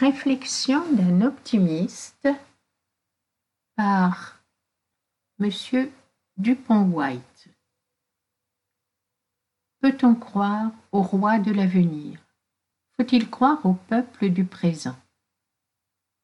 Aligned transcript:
Réflexion 0.00 0.92
d'un 0.92 1.22
optimiste 1.22 2.28
par 3.74 4.40
Monsieur 5.40 5.90
Dupont-White. 6.36 7.48
Peut-on 9.80 10.14
croire 10.14 10.70
au 10.92 11.02
roi 11.02 11.40
de 11.40 11.50
l'avenir? 11.50 12.20
Faut-il 12.96 13.28
croire 13.28 13.66
au 13.66 13.72
peuple 13.72 14.28
du 14.28 14.44
présent? 14.44 14.94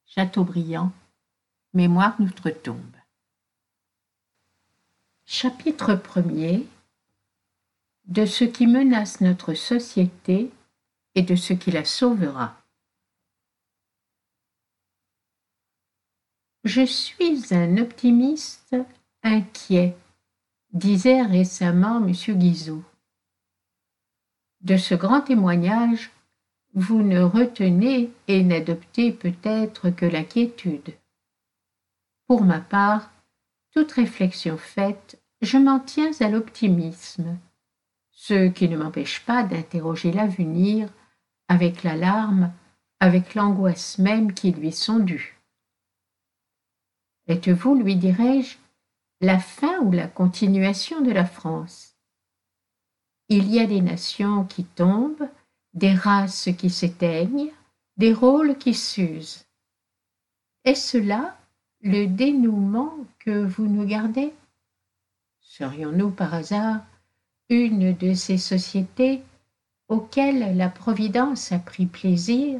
Chateaubriand, 0.05 0.93
Mémoire 1.73 2.15
d'outre-tombe. 2.17 2.95
Chapitre 5.25 5.95
1er 5.95 6.65
De 8.05 8.25
ce 8.25 8.45
qui 8.45 8.67
menace 8.67 9.19
notre 9.19 9.53
société 9.53 10.49
et 11.13 11.23
de 11.23 11.35
ce 11.35 11.51
qui 11.51 11.71
la 11.71 11.83
sauvera. 11.83 12.55
Je 16.65 16.83
suis 16.83 17.53
un 17.53 17.77
optimiste 17.77 18.75
inquiet, 19.21 19.95
disait 20.73 21.21
récemment 21.21 21.97
M. 22.03 22.11
Guizot. 22.11 22.83
De 24.61 24.75
ce 24.75 24.95
grand 24.95 25.21
témoignage, 25.21 26.09
vous 26.73 27.03
ne 27.03 27.21
retenez 27.21 28.11
et 28.27 28.43
n'adoptez 28.43 29.11
peut-être 29.11 29.91
que 29.91 30.07
l'inquiétude. 30.07 30.95
Pour 32.25 32.43
ma 32.43 32.61
part, 32.61 33.11
toute 33.71 33.91
réflexion 33.91 34.57
faite, 34.57 35.21
je 35.41 35.59
m'en 35.59 35.79
tiens 35.79 36.13
à 36.19 36.29
l'optimisme, 36.29 37.37
ce 38.09 38.47
qui 38.47 38.67
ne 38.69 38.77
m'empêche 38.77 39.23
pas 39.23 39.43
d'interroger 39.43 40.11
l'avenir 40.11 40.89
avec 41.47 41.83
l'alarme, 41.83 42.51
avec 42.99 43.35
l'angoisse 43.35 43.99
même 43.99 44.33
qui 44.33 44.51
lui 44.51 44.71
sont 44.71 44.97
dues. 44.97 45.34
Êtes-vous, 47.27 47.75
lui 47.75 47.95
dirais-je, 47.95 48.57
la 49.21 49.39
fin 49.39 49.79
ou 49.79 49.91
la 49.91 50.07
continuation 50.07 51.01
de 51.01 51.11
la 51.11 51.25
France. 51.25 51.95
Il 53.29 53.51
y 53.51 53.59
a 53.59 53.65
des 53.65 53.81
nations 53.81 54.43
qui 54.43 54.63
tombent, 54.63 55.27
des 55.73 55.93
races 55.93 56.49
qui 56.57 56.69
s'éteignent, 56.69 57.51
des 57.97 58.13
rôles 58.13 58.57
qui 58.57 58.73
s'usent. 58.73 59.45
Est-ce 60.63 60.97
là 60.97 61.37
le 61.81 62.05
dénouement 62.05 62.93
que 63.19 63.43
vous 63.43 63.67
nous 63.67 63.85
gardez? 63.85 64.33
Serions-nous 65.41 66.11
par 66.11 66.33
hasard 66.33 66.81
une 67.49 67.95
de 67.95 68.13
ces 68.13 68.37
sociétés 68.37 69.21
auxquelles 69.87 70.57
la 70.57 70.69
Providence 70.69 71.51
a 71.51 71.59
pris 71.59 71.85
plaisir 71.85 72.59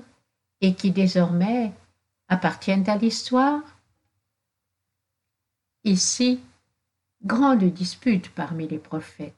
et 0.61 0.75
qui 0.75 0.91
désormais 0.91 1.73
appartiennent 2.27 2.87
à 2.89 2.97
l'histoire? 2.97 3.61
Ici, 5.87 6.39
grande 7.23 7.63
dispute 7.63 8.29
parmi 8.29 8.67
les 8.67 8.79
prophètes. 8.79 9.35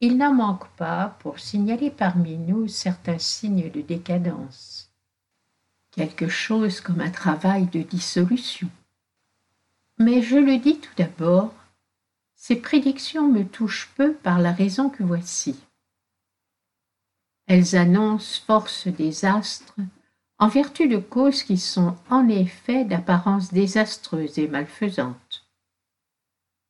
Il 0.00 0.16
n'en 0.16 0.32
manque 0.32 0.66
pas 0.76 1.14
pour 1.20 1.40
signaler 1.40 1.90
parmi 1.90 2.38
nous 2.38 2.68
certains 2.68 3.18
signes 3.18 3.70
de 3.70 3.82
décadence, 3.82 4.90
quelque 5.90 6.26
chose 6.26 6.80
comme 6.80 7.02
un 7.02 7.10
travail 7.10 7.66
de 7.66 7.82
dissolution. 7.82 8.70
Mais 9.98 10.22
je 10.22 10.36
le 10.36 10.56
dis 10.56 10.78
tout 10.78 10.94
d'abord, 10.96 11.52
ces 12.34 12.56
prédictions 12.56 13.30
me 13.30 13.44
touchent 13.44 13.90
peu 13.94 14.14
par 14.14 14.38
la 14.38 14.52
raison 14.52 14.88
que 14.88 15.02
voici. 15.02 15.54
Elles 17.46 17.76
annoncent 17.76 18.40
force 18.46 18.88
des 18.88 19.26
astres 19.26 19.76
en 20.38 20.48
vertu 20.48 20.86
de 20.88 20.98
causes 20.98 21.42
qui 21.42 21.56
sont 21.56 21.96
en 22.10 22.28
effet 22.28 22.84
d'apparence 22.84 23.52
désastreuse 23.52 24.38
et 24.38 24.48
malfaisante. 24.48 25.16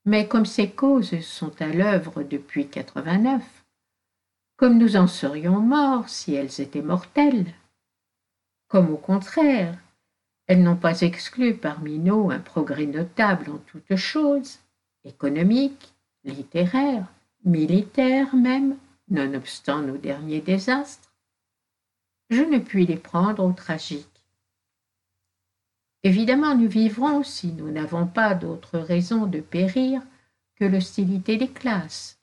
Mais 0.06 0.28
comme 0.28 0.46
ces 0.46 0.70
causes 0.70 1.20
sont 1.20 1.60
à 1.60 1.66
l'œuvre 1.66 2.22
depuis 2.22 2.68
89, 2.68 3.42
comme 4.56 4.78
nous 4.78 4.96
en 4.96 5.08
serions 5.08 5.60
morts 5.60 6.08
si 6.08 6.34
elles 6.34 6.60
étaient 6.60 6.80
mortelles, 6.80 7.52
comme 8.68 8.90
au 8.90 8.96
contraire, 8.96 9.76
elles 10.46 10.62
n'ont 10.62 10.76
pas 10.76 11.00
exclu 11.00 11.54
parmi 11.54 11.98
nous 11.98 12.30
un 12.30 12.38
progrès 12.38 12.86
notable 12.86 13.50
en 13.50 13.58
toutes 13.58 13.96
choses, 13.96 14.60
économique, 15.04 15.92
littéraire, 16.24 17.06
militaire 17.44 18.34
même, 18.36 18.76
nonobstant 19.08 19.82
nos 19.82 19.96
derniers 19.96 20.40
désastres, 20.40 21.12
je 22.30 22.42
ne 22.42 22.58
puis 22.58 22.86
les 22.86 22.96
prendre 22.96 23.44
au 23.44 23.52
tragique. 23.52 24.15
Évidemment, 26.06 26.54
nous 26.54 26.68
vivrons 26.68 27.24
si 27.24 27.48
nous 27.48 27.68
n'avons 27.68 28.06
pas 28.06 28.34
d'autre 28.34 28.78
raison 28.78 29.26
de 29.26 29.40
périr 29.40 30.00
que 30.54 30.64
l'hostilité 30.64 31.36
des 31.36 31.48
classes, 31.48 32.20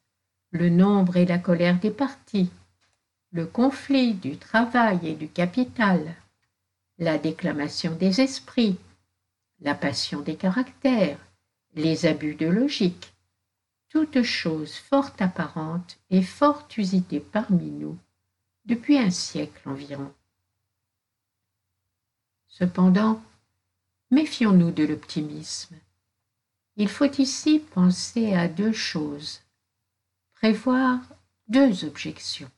le 0.51 0.69
nombre 0.69 1.17
et 1.17 1.25
la 1.25 1.37
colère 1.37 1.77
des 1.81 1.91
partis, 1.91 2.49
le 3.33 3.45
conflit 3.45 4.13
du 4.13 4.37
travail 4.37 5.05
et 5.05 5.15
du 5.15 5.27
capital, 5.27 6.15
la 6.97 7.17
déclamation 7.17 7.93
des 7.93 8.21
esprits, 8.21 8.77
la 9.59 9.75
passion 9.75 10.21
des 10.21 10.37
caractères, 10.37 11.19
les 11.73 12.05
abus 12.05 12.35
de 12.35 12.47
logique, 12.47 13.13
toutes 13.89 14.23
choses 14.23 14.75
fort 14.75 15.11
apparentes 15.19 15.99
et 16.09 16.21
fort 16.21 16.69
usitées 16.77 17.19
parmi 17.19 17.69
nous 17.69 17.97
depuis 18.63 18.97
un 18.97 19.09
siècle 19.09 19.67
environ. 19.67 20.13
Cependant, 22.47 23.21
Méfions-nous 24.13 24.69
de 24.69 24.83
l'optimisme. 24.83 25.75
Il 26.75 26.87
faut 26.87 27.11
ici 27.17 27.57
penser 27.57 28.35
à 28.35 28.47
deux 28.47 28.71
choses, 28.71 29.41
prévoir 30.35 30.99
deux 31.47 31.83
objections. 31.83 32.51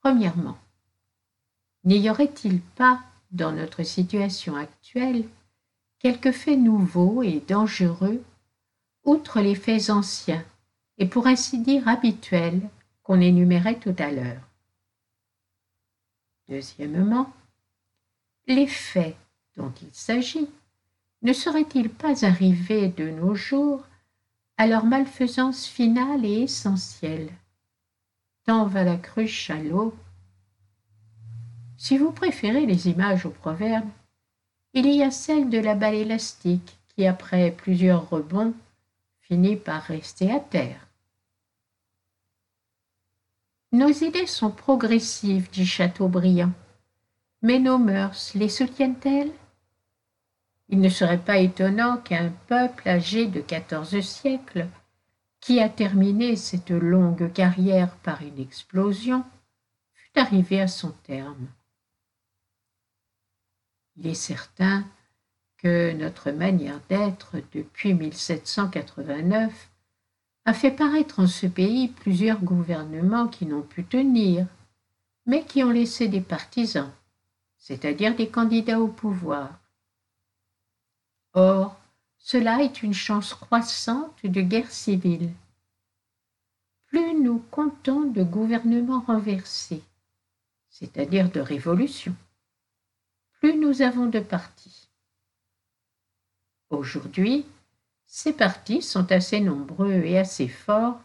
Premièrement, 0.00 0.58
n'y 1.84 2.10
aurait-il 2.10 2.60
pas, 2.60 3.02
dans 3.30 3.52
notre 3.52 3.84
situation 3.84 4.54
actuelle, 4.54 5.26
quelque 5.98 6.30
fait 6.30 6.56
nouveau 6.56 7.22
et 7.22 7.40
dangereux, 7.40 8.22
outre 9.02 9.40
les 9.40 9.54
faits 9.54 9.88
anciens, 9.88 10.44
et 10.98 11.06
pour 11.06 11.26
ainsi 11.26 11.58
dire 11.58 11.88
habituels, 11.88 12.68
qu'on 13.02 13.18
énumérait 13.18 13.80
tout 13.80 13.96
à 13.98 14.10
l'heure? 14.10 14.46
Deuxièmement, 16.50 17.32
les 18.46 18.66
faits 18.66 19.16
dont 19.56 19.72
il 19.82 19.92
s'agit 19.92 20.48
ne 21.22 21.32
serait-il 21.32 21.88
pas 21.88 22.26
arrivé 22.26 22.88
de 22.88 23.08
nos 23.08 23.34
jours 23.34 23.82
à 24.58 24.66
leur 24.66 24.84
malfaisance 24.84 25.66
finale 25.66 26.24
et 26.24 26.42
essentielle? 26.42 27.30
Tant 28.44 28.66
va 28.66 28.84
la 28.84 28.98
cruche 28.98 29.48
à 29.48 29.56
l'eau. 29.56 29.94
Si 31.78 31.96
vous 31.96 32.12
préférez 32.12 32.66
les 32.66 32.88
images 32.88 33.24
aux 33.24 33.30
proverbes, 33.30 33.88
il 34.74 34.86
y 34.86 35.02
a 35.02 35.10
celle 35.10 35.48
de 35.48 35.58
la 35.58 35.74
balle 35.74 35.94
élastique 35.94 36.76
qui, 36.88 37.06
après 37.06 37.50
plusieurs 37.50 38.10
rebonds, 38.10 38.54
finit 39.20 39.56
par 39.56 39.82
rester 39.82 40.30
à 40.30 40.40
terre. 40.40 40.86
Nos 43.72 43.88
idées 43.88 44.26
sont 44.26 44.50
progressives, 44.50 45.50
dit 45.50 45.66
Chateaubriand, 45.66 46.52
mais 47.40 47.58
nos 47.58 47.78
mœurs 47.78 48.32
les 48.34 48.48
soutiennent-elles? 48.48 49.32
Il 50.68 50.80
ne 50.80 50.88
serait 50.88 51.22
pas 51.22 51.38
étonnant 51.38 51.98
qu'un 51.98 52.30
peuple 52.48 52.88
âgé 52.88 53.26
de 53.26 53.40
quatorze 53.40 54.00
siècles, 54.00 54.68
qui 55.40 55.60
a 55.60 55.68
terminé 55.68 56.36
cette 56.36 56.70
longue 56.70 57.30
carrière 57.32 57.94
par 57.96 58.22
une 58.22 58.38
explosion, 58.38 59.24
fût 59.92 60.18
arrivé 60.18 60.60
à 60.60 60.68
son 60.68 60.92
terme. 61.02 61.48
Il 63.96 64.06
est 64.06 64.14
certain 64.14 64.84
que 65.58 65.92
notre 65.92 66.30
manière 66.30 66.80
d'être 66.88 67.36
depuis 67.52 67.94
1789 67.94 69.70
a 70.46 70.52
fait 70.52 70.70
paraître 70.70 71.20
en 71.20 71.26
ce 71.26 71.46
pays 71.46 71.88
plusieurs 71.88 72.40
gouvernements 72.40 73.28
qui 73.28 73.46
n'ont 73.46 73.62
pu 73.62 73.84
tenir, 73.84 74.46
mais 75.26 75.44
qui 75.44 75.62
ont 75.62 75.70
laissé 75.70 76.08
des 76.08 76.20
partisans, 76.20 76.90
c'est-à-dire 77.56 78.14
des 78.14 78.28
candidats 78.28 78.80
au 78.80 78.88
pouvoir, 78.88 79.58
Or, 81.34 81.76
cela 82.18 82.62
est 82.62 82.82
une 82.82 82.94
chance 82.94 83.34
croissante 83.34 84.24
de 84.24 84.40
guerre 84.40 84.70
civile. 84.70 85.30
Plus 86.86 87.20
nous 87.20 87.40
comptons 87.50 88.02
de 88.02 88.22
gouvernements 88.22 89.00
renversés, 89.00 89.82
c'est-à-dire 90.70 91.30
de 91.30 91.40
révolutions, 91.40 92.14
plus 93.40 93.56
nous 93.56 93.82
avons 93.82 94.06
de 94.06 94.20
partis. 94.20 94.88
Aujourd'hui, 96.70 97.44
ces 98.06 98.32
partis 98.32 98.80
sont 98.80 99.10
assez 99.10 99.40
nombreux 99.40 99.92
et 99.92 100.18
assez 100.18 100.48
forts 100.48 101.00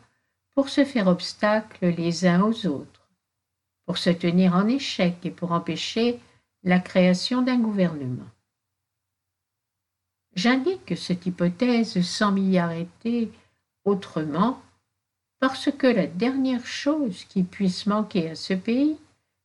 pour 0.54 0.70
se 0.70 0.86
faire 0.86 1.08
obstacle 1.08 1.88
les 1.88 2.28
uns 2.28 2.44
aux 2.44 2.68
autres, 2.68 3.10
pour 3.86 3.98
se 3.98 4.12
tenir 4.12 4.56
en 4.56 4.68
échec 4.68 5.18
et 5.26 5.32
pour 5.32 5.54
empêcher 5.54 6.20
la 6.64 6.80
création 6.80 7.42
d'un 7.42 7.60
gouvernement. 7.60 8.30
J'indique 10.36 10.98
cette 10.98 11.26
hypothèse 11.26 12.02
sans 12.02 12.32
m'y 12.32 12.58
arrêter 12.58 13.32
autrement 13.86 14.62
parce 15.40 15.72
que 15.72 15.88
la 15.88 16.06
dernière 16.06 16.66
chose 16.66 17.24
qui 17.26 17.44
puisse 17.44 17.86
manquer 17.86 18.30
à 18.30 18.36
ce 18.36 18.54
pays, 18.54 18.98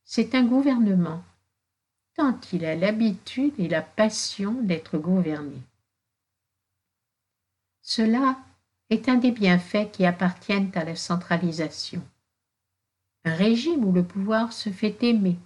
c'est 0.03 0.35
un 0.35 0.43
gouvernement, 0.43 1.23
tant 2.15 2.37
il 2.53 2.65
a 2.65 2.75
l'habitude 2.75 3.53
et 3.57 3.67
la 3.67 3.81
passion 3.81 4.53
d'être 4.61 4.97
gouverné. 4.97 5.57
Cela 7.81 8.37
est 8.89 9.09
un 9.09 9.15
des 9.15 9.31
bienfaits 9.31 9.91
qui 9.91 10.05
appartiennent 10.05 10.71
à 10.75 10.83
la 10.83 10.95
centralisation. 10.95 12.01
Un 13.23 13.33
régime 13.33 13.85
où 13.85 13.91
le 13.91 14.03
pouvoir 14.03 14.53
se 14.53 14.69
fait 14.69 15.01
aimer, 15.03 15.37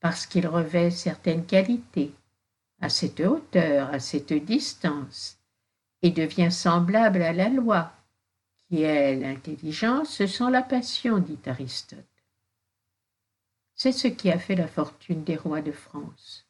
parce 0.00 0.26
qu'il 0.26 0.46
revêt 0.46 0.90
certaines 0.90 1.46
qualités, 1.46 2.12
à 2.82 2.88
cette 2.88 3.20
hauteur, 3.20 3.88
à 3.94 4.00
cette 4.00 4.32
distance, 4.32 5.38
et 6.02 6.10
devient 6.10 6.50
semblable 6.50 7.22
à 7.22 7.32
la 7.32 7.48
loi, 7.48 7.92
qui 8.68 8.82
est 8.82 9.14
l'intelligence 9.14 10.26
sans 10.26 10.50
la 10.50 10.62
passion, 10.62 11.18
dit 11.18 11.38
Aristote. 11.46 12.04
C'est 13.76 13.92
ce 13.92 14.08
qui 14.08 14.30
a 14.30 14.38
fait 14.38 14.56
la 14.56 14.66
fortune 14.66 15.22
des 15.22 15.36
rois 15.36 15.62
de 15.62 15.72
France. 15.72 16.44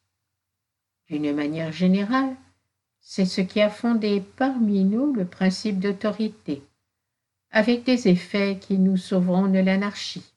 D'une 1.07 1.33
manière 1.33 1.71
générale, 1.71 2.35
c'est 2.99 3.25
ce 3.25 3.41
qui 3.41 3.61
a 3.61 3.69
fondé 3.69 4.23
parmi 4.35 4.83
nous 4.85 5.13
le 5.13 5.25
principe 5.25 5.79
d'autorité, 5.79 6.63
avec 7.51 7.83
des 7.83 8.07
effets 8.07 8.57
qui 8.59 8.79
nous 8.79 8.97
sauveront 8.97 9.47
de 9.47 9.59
l'anarchie. 9.59 10.33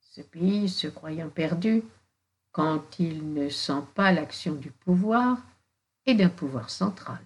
Ce 0.00 0.20
pays, 0.20 0.68
se 0.68 0.88
croyant 0.88 1.30
perdu, 1.30 1.82
quand 2.52 2.98
il 2.98 3.32
ne 3.32 3.48
sent 3.48 3.82
pas 3.94 4.12
l'action 4.12 4.54
du 4.54 4.70
pouvoir 4.70 5.38
et 6.06 6.14
d'un 6.14 6.28
pouvoir 6.28 6.70
central. 6.70 7.20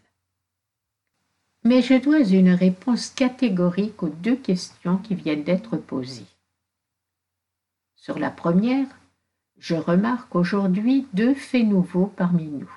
Mais 1.65 1.81
je 1.81 1.95
dois 1.95 2.21
une 2.21 2.51
réponse 2.51 3.11
catégorique 3.11 4.03
aux 4.03 4.11
deux 4.11 4.37
questions 4.37 4.99
qui 4.99 5.15
viennent 5.15 5.45
d'être 5.45 5.77
posées. 5.77 6.27
Sur 7.97 8.19
la 8.19 8.31
première, 8.31 8.87
je 9.59 9.75
remarque 9.75 10.35
aujourd'hui 10.35 11.07
deux 11.15 11.35
faits 11.35 11.67
nouveaux 11.67 12.09
parmi 12.09 12.47
nous 12.47 12.71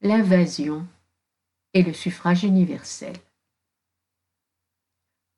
l'invasion 0.00 0.86
et 1.74 1.82
le 1.82 1.92
suffrage 1.92 2.44
universel. 2.44 3.16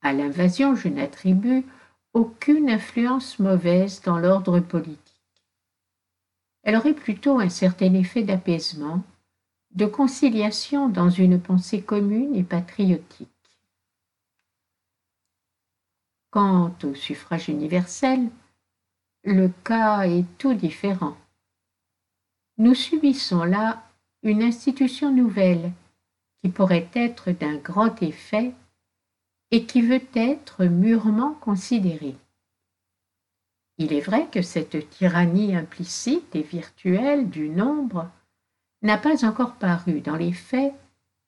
À 0.02 0.12
l'invasion, 0.12 0.75
je 0.75 0.88
n'attribue 0.88 1.64
aucune 2.12 2.69
influence 2.69 3.38
mauvaise 3.38 4.02
dans 4.02 4.19
l'ordre 4.19 4.61
politique 4.61 5.09
elle 6.62 6.76
aurait 6.76 6.94
plutôt 6.94 7.38
un 7.38 7.48
certain 7.48 7.94
effet 7.94 8.22
d'apaisement, 8.22 9.02
de 9.74 9.86
conciliation 9.86 10.88
dans 10.88 11.10
une 11.10 11.40
pensée 11.40 11.82
commune 11.82 12.34
et 12.34 12.42
patriotique. 12.42 13.28
Quant 16.30 16.74
au 16.84 16.94
suffrage 16.94 17.48
universel, 17.48 18.30
le 19.24 19.48
cas 19.64 20.02
est 20.02 20.24
tout 20.38 20.54
différent. 20.54 21.16
Nous 22.58 22.74
subissons 22.74 23.44
là 23.44 23.82
une 24.22 24.42
institution 24.42 25.12
nouvelle 25.12 25.72
qui 26.42 26.50
pourrait 26.50 26.88
être 26.94 27.30
d'un 27.30 27.56
grand 27.56 28.02
effet 28.02 28.54
et 29.50 29.66
qui 29.66 29.82
veut 29.82 30.02
être 30.14 30.64
mûrement 30.64 31.34
considérée. 31.34 32.16
Il 33.81 33.94
est 33.94 34.03
vrai 34.03 34.29
que 34.31 34.43
cette 34.43 34.91
tyrannie 34.91 35.56
implicite 35.56 36.37
et 36.37 36.43
virtuelle 36.43 37.31
du 37.31 37.49
nombre 37.49 38.11
n'a 38.82 38.99
pas 38.99 39.25
encore 39.25 39.55
paru 39.55 40.03
dans 40.03 40.17
les 40.17 40.35
faits 40.35 40.75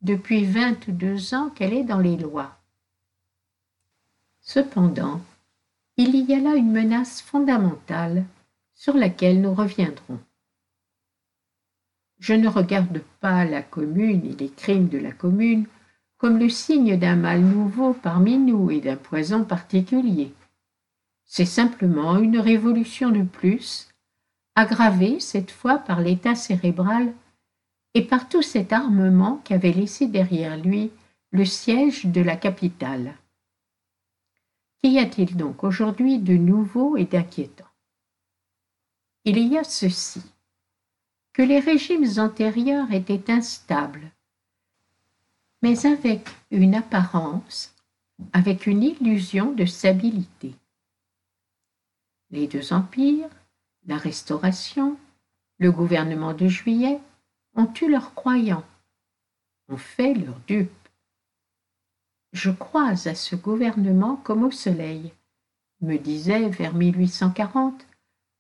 depuis 0.03 0.45
vingt-deux 0.45 1.33
ans 1.33 1.49
qu'elle 1.49 1.73
est 1.73 1.83
dans 1.83 2.01
les 2.01 2.19
lois. 2.19 2.59
Cependant, 4.43 5.23
il 5.97 6.15
y 6.15 6.35
a 6.35 6.41
là 6.41 6.55
une 6.55 6.73
menace 6.73 7.23
fondamentale 7.23 8.27
sur 8.75 8.99
laquelle 8.99 9.41
nous 9.41 9.55
reviendrons. 9.55 10.21
Je 12.19 12.35
ne 12.35 12.49
regarde 12.49 13.01
pas 13.21 13.47
la 13.47 13.63
commune 13.63 14.27
et 14.27 14.37
les 14.37 14.51
crimes 14.51 14.89
de 14.89 14.99
la 14.99 15.13
commune 15.13 15.67
comme 16.19 16.39
le 16.39 16.51
signe 16.51 16.99
d'un 16.99 17.17
mal 17.17 17.41
nouveau 17.41 17.95
parmi 17.95 18.37
nous 18.37 18.71
et 18.71 18.83
d'un 18.83 18.97
poison 18.97 19.43
particulier. 19.43 20.35
C'est 21.35 21.47
simplement 21.47 22.19
une 22.19 22.39
révolution 22.39 23.09
de 23.09 23.23
plus, 23.23 23.89
aggravée 24.55 25.19
cette 25.19 25.51
fois 25.51 25.79
par 25.79 26.03
l'état 26.03 26.35
cérébral 26.35 27.15
et 27.95 28.05
par 28.05 28.29
tout 28.29 28.43
cet 28.43 28.71
armement 28.71 29.41
qu'avait 29.43 29.73
laissé 29.73 30.09
derrière 30.09 30.59
lui 30.59 30.91
le 31.31 31.47
siège 31.47 32.05
de 32.05 32.21
la 32.21 32.37
capitale. 32.37 33.17
Qu'y 34.83 34.99
a-t-il 34.99 35.35
donc 35.35 35.65
aujourd'hui 35.65 36.19
de 36.19 36.35
nouveau 36.35 36.99
et 36.99 37.07
d'inquiétant? 37.07 37.73
Il 39.25 39.39
y 39.39 39.57
a 39.57 39.65
ceci, 39.65 40.21
que 41.33 41.41
les 41.41 41.61
régimes 41.61 42.19
antérieurs 42.19 42.93
étaient 42.93 43.33
instables, 43.33 44.13
mais 45.63 45.87
avec 45.87 46.29
une 46.51 46.75
apparence, 46.75 47.75
avec 48.35 48.67
une 48.67 48.83
illusion 48.83 49.53
de 49.53 49.65
stabilité 49.65 50.55
les 52.33 52.49
deux 52.49 52.73
empires, 52.73 53.29
la 53.87 53.99
Restauration, 53.99 54.97
le 55.59 55.71
gouvernement 55.71 56.33
de 56.33 56.49
Juillet, 56.49 56.99
ont 57.55 57.73
eu 57.81 57.91
leurs 57.91 58.15
croyants, 58.15 58.65
ont 59.69 59.77
fait 59.77 60.15
leurs 60.15 60.41
dupes. 60.47 60.89
Je 62.33 62.51
crois 62.51 62.89
à 63.07 63.15
ce 63.15 63.37
gouvernement 63.37 64.17
comme 64.17 64.45
au 64.45 64.51
soleil, 64.51 65.13
me 65.83 65.99
disait 65.99 66.49
vers 66.49 66.75
1840 66.75 67.87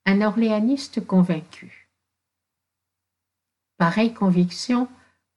un 0.06 0.22
orléaniste 0.22 1.06
convaincu. 1.06 1.88
Pareille 3.76 4.14
conviction 4.14 4.88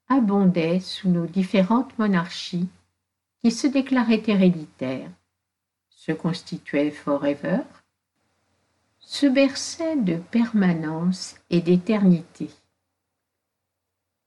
abondait 0.08 0.80
sous 0.80 1.10
nos 1.10 1.26
différentes 1.26 1.98
monarchies 2.00 2.70
qui 3.42 3.52
se 3.52 3.68
déclaraient 3.68 4.24
héréditaires, 4.28 5.12
se 5.90 6.14
constituaient 6.14 6.92
forever 6.92 7.60
se 9.06 9.28
berçait 9.28 9.98
de 9.98 10.18
permanence 10.18 11.36
et 11.52 11.62
d'éternité. 11.62 12.50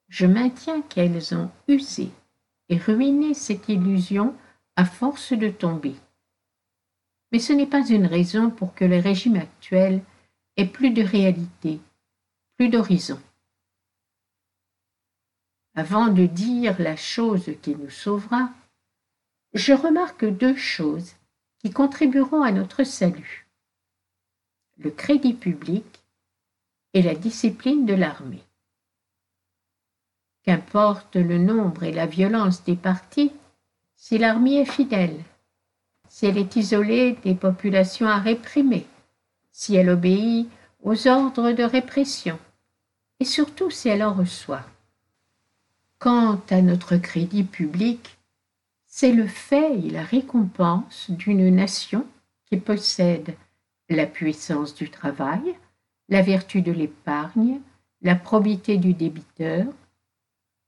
Je 0.09 0.25
maintiens 0.25 0.83
qu'elles 0.83 1.35
ont 1.35 1.51
usé 1.67 2.11
et 2.69 2.79
ruiné 2.79 3.35
cette 3.35 3.69
illusion 3.69 4.37
à 4.77 4.85
force 4.85 5.33
de 5.33 5.49
tomber. 5.49 5.97
Mais 7.33 7.41
ce 7.41 7.53
n'est 7.53 7.67
pas 7.67 7.87
une 7.87 8.07
raison 8.07 8.51
pour 8.51 8.75
que 8.75 8.85
le 8.85 8.99
régime 8.99 9.37
actuel 9.37 10.03
ait 10.57 10.65
plus 10.65 10.91
de 10.91 11.03
réalité, 11.03 11.81
plus 12.57 12.69
d'horizon. 12.69 13.21
Avant 15.75 16.07
de 16.07 16.27
dire 16.27 16.81
la 16.81 16.97
chose 16.97 17.51
qui 17.63 17.75
nous 17.75 17.91
sauvera, 17.91 18.51
je 19.55 19.73
remarque 19.73 20.25
deux 20.25 20.57
choses 20.57 21.15
qui 21.59 21.73
contribueront 21.73 22.43
à 22.43 22.53
notre 22.53 22.85
salut 22.85 23.48
le 24.79 24.91
crédit 24.91 25.35
public 25.35 25.85
et 26.95 27.03
la 27.03 27.15
discipline 27.15 27.85
de 27.85 27.95
l'armée. 27.95 28.43
Qu'importe 30.45 31.17
le 31.17 31.39
nombre 31.39 31.83
et 31.83 31.93
la 31.93 32.07
violence 32.07 32.65
des 32.65 32.77
partis, 32.77 33.33
si 33.97 34.19
l'armée 34.19 34.61
est 34.61 34.65
fidèle, 34.65 35.23
si 36.09 36.27
elle 36.27 36.39
est 36.39 36.57
isolée 36.57 37.19
des 37.25 37.35
populations 37.35 38.09
à 38.09 38.19
réprimer, 38.19 38.87
si 39.53 39.75
elle 39.75 39.91
obéit 39.91 40.49
aux 40.83 41.09
ordres 41.09 41.53
de 41.53 41.65
répression, 41.65 42.39
et 43.21 43.25
surtout 43.25 43.71
si 43.71 43.89
elle 43.89 44.05
en 44.05 44.15
reçoit. 44.15 44.65
Quant 45.99 46.41
à 46.51 46.63
notre 46.63 46.97
crédit 46.97 47.43
public, 47.43 48.17
c'est 48.87 49.13
le 49.13 49.27
fait 49.27 49.79
et 49.79 49.91
la 49.91 50.05
récompense 50.05 51.11
d'une 51.11 51.55
nation 51.55 52.07
qui 52.47 52.57
possède 52.57 53.37
la 53.97 54.07
puissance 54.07 54.75
du 54.75 54.91
travail, 54.91 55.57
la 56.09 56.23
vertu 56.23 56.63
de 56.63 56.73
l'épargne, 56.73 57.61
la 58.03 58.15
probité 58.15 58.77
du 58.77 58.95
débiteur, 58.95 59.67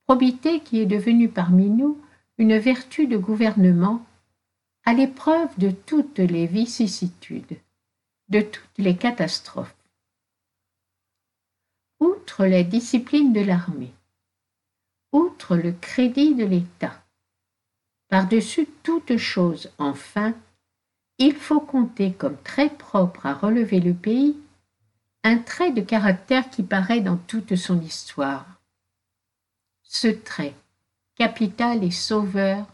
probité 0.06 0.60
qui 0.60 0.80
est 0.80 0.86
devenue 0.86 1.28
parmi 1.28 1.70
nous 1.70 2.00
une 2.38 2.58
vertu 2.58 3.06
de 3.06 3.16
gouvernement 3.16 4.04
à 4.84 4.94
l'épreuve 4.94 5.56
de 5.58 5.70
toutes 5.70 6.18
les 6.18 6.46
vicissitudes, 6.46 7.58
de 8.28 8.40
toutes 8.40 8.78
les 8.78 8.96
catastrophes. 8.96 9.76
Outre 12.00 12.46
la 12.46 12.62
discipline 12.62 13.32
de 13.32 13.40
l'armée, 13.40 13.92
outre 15.12 15.56
le 15.56 15.72
crédit 15.72 16.34
de 16.34 16.44
l'État, 16.44 17.04
par-dessus 18.08 18.66
toute 18.82 19.18
chose, 19.18 19.70
enfin, 19.78 20.34
il 21.20 21.34
faut 21.34 21.60
compter 21.60 22.12
comme 22.14 22.38
très 22.38 22.70
propre 22.70 23.26
à 23.26 23.34
relever 23.34 23.78
le 23.78 23.92
pays 23.92 24.36
un 25.22 25.36
trait 25.36 25.70
de 25.70 25.82
caractère 25.82 26.48
qui 26.48 26.62
paraît 26.62 27.02
dans 27.02 27.18
toute 27.18 27.56
son 27.56 27.78
histoire. 27.82 28.46
Ce 29.82 30.08
trait, 30.08 30.54
capital 31.16 31.84
et 31.84 31.90
sauveur, 31.90 32.66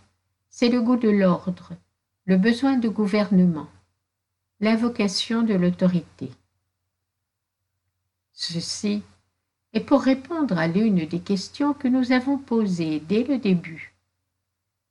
c'est 0.48 0.68
le 0.68 0.80
goût 0.80 0.94
de 0.96 1.08
l'ordre, 1.08 1.72
le 2.24 2.36
besoin 2.36 2.76
de 2.76 2.88
gouvernement, 2.88 3.66
l'invocation 4.60 5.42
de 5.42 5.54
l'autorité. 5.54 6.30
Ceci 8.32 9.02
est 9.72 9.80
pour 9.80 10.02
répondre 10.02 10.56
à 10.56 10.68
l'une 10.68 11.04
des 11.04 11.20
questions 11.20 11.74
que 11.74 11.88
nous 11.88 12.12
avons 12.12 12.38
posées 12.38 13.00
dès 13.00 13.24
le 13.24 13.38
début, 13.38 13.92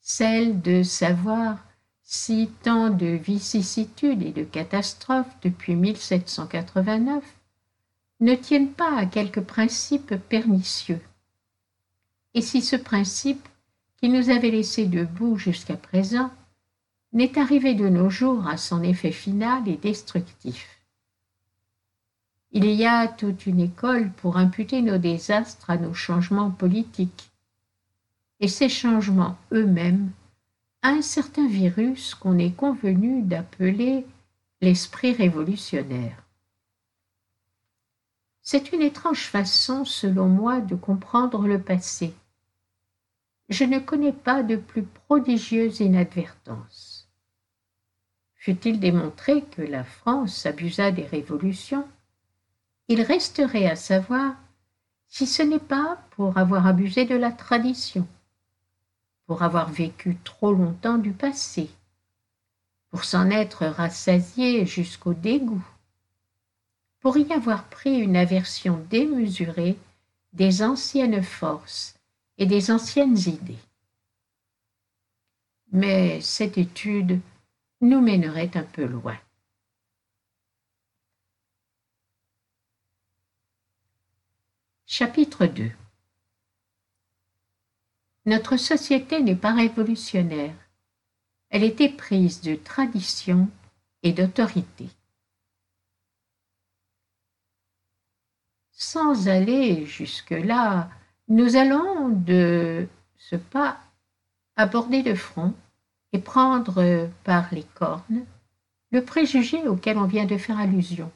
celle 0.02 0.62
de 0.62 0.84
savoir 0.84 1.60
si 2.08 2.52
tant 2.62 2.92
de 2.92 3.08
vicissitudes 3.08 4.22
et 4.22 4.32
de 4.32 4.44
catastrophes 4.44 5.36
depuis 5.42 5.76
1789 5.76 7.24
ne 8.20 8.36
tiennent 8.36 8.72
pas 8.72 8.96
à 8.96 9.08
quelque 9.08 9.40
principe 9.40 10.16
pernicieux. 10.30 11.02
Et 12.36 12.42
si 12.42 12.62
ce 12.62 12.76
principe, 12.76 13.50
qui 13.98 14.10
nous 14.10 14.30
avait 14.30 14.52
laissé 14.52 14.86
debout 14.86 15.38
jusqu'à 15.38 15.78
présent, 15.78 16.30
n'est 17.12 17.40
arrivé 17.40 17.74
de 17.74 17.90
nos 17.90 18.12
jours 18.12 18.48
à 18.48 18.58
son 18.58 18.84
effet 18.84 19.12
final 19.12 19.68
et 19.68 19.78
destructif? 19.78 20.80
Il 22.52 22.66
y 22.66 22.86
a 22.86 23.08
toute 23.08 23.48
une 23.48 23.60
école 23.60 24.12
pour 24.12 24.38
imputer 24.38 24.84
nos 24.84 25.00
désastres 25.00 25.72
à 25.72 25.78
nos 25.78 25.94
changements 25.94 26.52
politiques, 26.52 27.32
et 28.40 28.48
ces 28.48 28.70
changements 28.70 29.38
eux-mêmes 29.52 30.12
un 30.88 31.02
certain 31.02 31.48
virus 31.48 32.14
qu'on 32.14 32.38
est 32.38 32.56
convenu 32.56 33.24
d'appeler 33.24 34.06
l'esprit 34.62 35.14
révolutionnaire. 35.14 36.24
C'est 38.42 38.72
une 38.72 38.84
étrange 38.84 39.26
façon, 39.26 39.84
selon 39.86 40.28
moi, 40.28 40.62
de 40.62 40.76
comprendre 40.76 41.48
le 41.48 41.60
passé. 41.60 42.14
Je 43.50 43.64
ne 43.64 43.80
connais 43.80 44.12
pas 44.12 44.44
de 44.44 44.56
plus 44.58 44.84
prodigieuse 44.84 45.80
inadvertance. 45.80 47.10
Fut-il 48.36 48.80
démontré 48.80 49.42
que 49.42 49.64
la 49.64 49.84
France 49.84 50.46
abusa 50.46 50.92
des 50.92 51.06
révolutions, 51.06 51.88
il 52.90 53.02
resterait 53.02 53.66
à 53.66 53.76
savoir 53.76 54.36
si 55.08 55.26
ce 55.26 55.42
n'est 55.42 55.58
pas 55.58 55.98
pour 56.12 56.38
avoir 56.38 56.68
abusé 56.68 57.06
de 57.06 57.16
la 57.16 57.32
tradition, 57.32 58.08
pour 59.26 59.44
avoir 59.44 59.72
vécu 59.72 60.18
trop 60.24 60.54
longtemps 60.54 60.98
du 60.98 61.12
passé, 61.12 61.70
pour 62.90 63.04
s'en 63.04 63.30
être 63.30 63.66
rassasié 63.66 64.66
jusqu'au 64.66 65.14
dégoût, 65.14 65.66
pour 67.00 67.18
y 67.18 67.32
avoir 67.34 67.66
pris 67.70 68.00
une 68.00 68.16
aversion 68.16 68.84
démesurée 68.90 69.78
des 70.34 70.64
anciennes 70.64 71.24
forces 71.24 71.96
et 72.38 72.46
des 72.46 72.72
anciennes 72.72 73.18
idées. 73.18 73.60
Mais 75.72 76.22
cette 76.22 76.58
étude 76.58 77.20
nous 77.82 78.02
mènerait 78.02 78.52
un 78.56 78.64
peu 78.64 78.86
loin. 78.86 79.18
Chapitre 84.86 85.48
2 85.48 85.72
Notre 88.26 88.58
société 88.58 89.22
n'est 89.22 89.36
pas 89.36 89.54
révolutionnaire. 89.54 90.56
Elle 91.50 91.64
était 91.64 91.90
prise 91.90 92.42
de 92.42 92.56
tradition 92.56 93.50
et 94.04 94.14
d'autorité. 94.14 94.90
sans 98.76 99.30
aller 99.30 99.86
jusque-là, 99.86 100.90
nous 101.28 101.56
allons 101.56 102.10
de 102.10 102.88
ce 103.18 103.36
pas 103.36 103.80
aborder 104.56 105.02
de 105.02 105.16
front 105.16 105.54
et 106.14 106.20
prendre 106.20 107.10
par 107.24 107.48
les 107.54 107.64
cornes 107.64 108.26
le 108.92 109.04
préjugé 109.04 109.68
auquel 109.68 109.98
on 109.98 110.06
vient 110.06 110.26
de 110.26 110.38
faire 110.38 110.60
allusion, 110.60 111.12